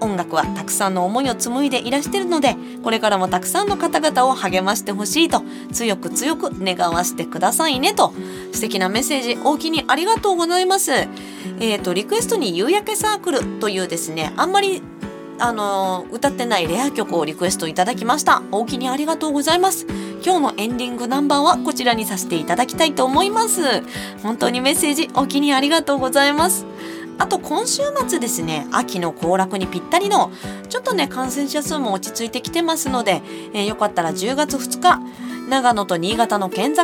[0.03, 5.43] 音楽はたくさんの思いを紡いでいらしてるのでこれからもたくさんの方々を励ましてほしいと
[5.73, 8.13] 強く強く願わせてくださいねと。
[8.53, 10.93] 素敵なメッセージ大きにありがとうございます。
[10.93, 14.83] えっ、ー、とリクエストに夕焼けサークルというですねあんまり
[15.39, 18.43] あの歌ってないレア曲をリクエストいただきました。
[18.51, 19.87] 大きにありがとうございます。
[20.25, 23.61] 今日のエンディングナンバーはこちらにさせていただきたいと思います。
[24.23, 26.65] 本当にメッセージお気にありがとうございます。
[27.19, 30.31] あと今週末ですね秋の行楽にぴったりの
[30.69, 35.01] ちょっとね感染者数も落ち着いてきてますので、えー、よかったら10月2日
[35.49, 36.83] 長野と新潟の県境、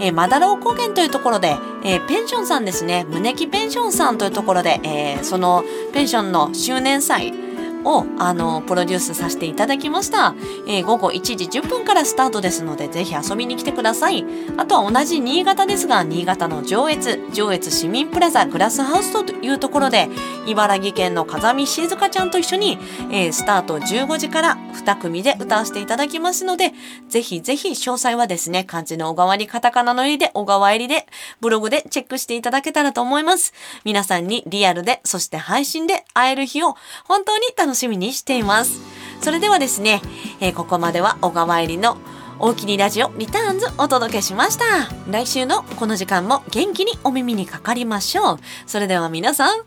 [0.00, 7.47] えー、マダラオ高原というところで、えー、ペンションさんですね胸木ペンションさんというところで、えー、そのペンションの周年祭
[7.96, 10.34] をあのプロデュースさせていただきました、
[10.66, 14.24] えー、午後1時10分からスタートですのでぜひ遊びに来てください。
[14.56, 20.08] あとは同じ新潟ですが新潟の上越上越市民プラザグラスハウスというところで
[20.46, 22.78] 茨城県の風見静香ちゃんと一緒に、
[23.10, 26.72] えー、スタート15時から2組で歌わせていただきますので
[27.08, 31.06] ぜひぜひ詳細はですね漢字の小川にカタカナの入りで小川入りで
[31.40, 33.52] ブログでチェックしていただけたらと思います。
[33.84, 38.80] 皆さんにリアルでそして配信で会える日を本当に楽しみみにしています。
[39.20, 40.00] それではですね、
[40.40, 41.98] えー、ここまでは小川入りの
[42.40, 44.64] 大きにラジオリターンズお届けしました。
[45.10, 48.38] 来週のこの時間も元気にお耳にかかりましょう。
[48.66, 49.58] それでは皆さん、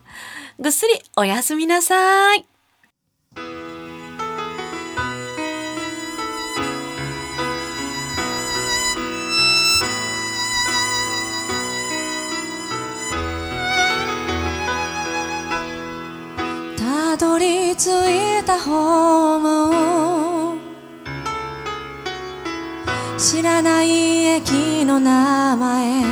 [0.60, 2.51] ぐっすりおやすみなさい。
[17.22, 19.40] どり着いたホー
[20.56, 20.60] ム
[23.20, 26.04] 知らない駅の名前。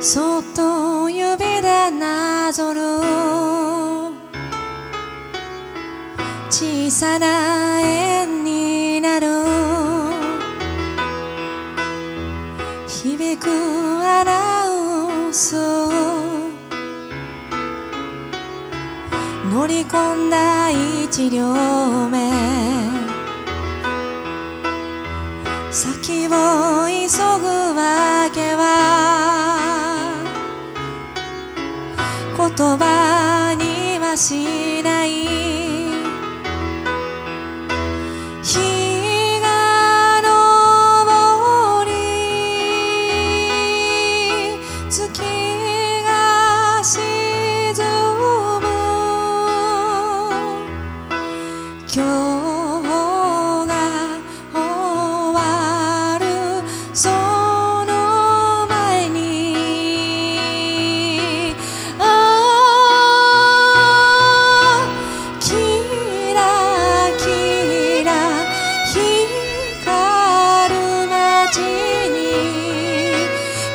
[0.00, 2.80] そっと指でなぞる。
[6.50, 9.26] 小さな円になる。
[12.86, 16.33] 響くアナウンス。
[19.54, 21.54] 乗り込んだ一両
[22.08, 22.28] 目。
[25.70, 27.06] 先を急
[27.40, 27.46] ぐ
[27.78, 28.64] わけは
[32.36, 35.23] 言葉にはしない。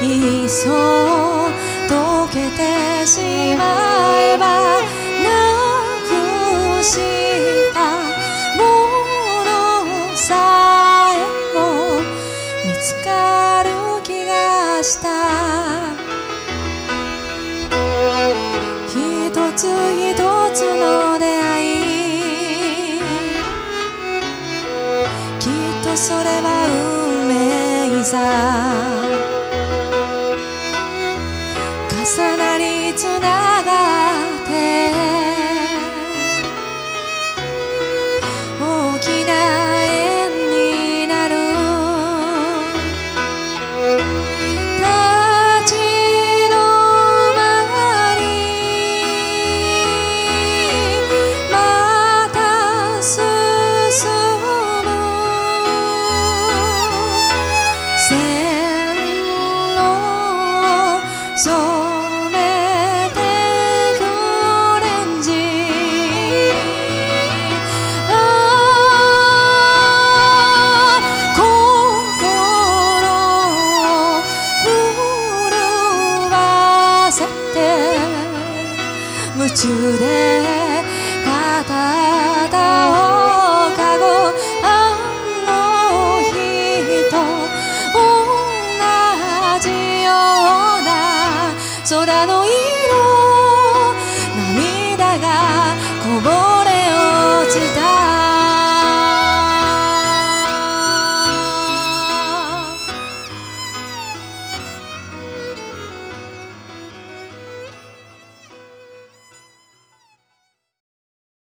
[0.01, 0.69] いっそ
[1.89, 3.19] 溶けてし
[3.57, 4.79] まえば
[5.23, 5.29] な
[6.07, 7.79] くした
[8.55, 8.61] も
[9.43, 11.17] のさえ
[11.53, 11.57] も
[12.65, 13.69] 見つかる
[14.03, 15.09] 気がした
[18.87, 18.95] 一
[19.53, 20.15] つ一
[20.53, 21.65] つの出会
[22.95, 22.99] い
[25.39, 26.47] きっとそれは
[27.21, 28.88] 運命さ
[32.99, 33.38] 重なりつない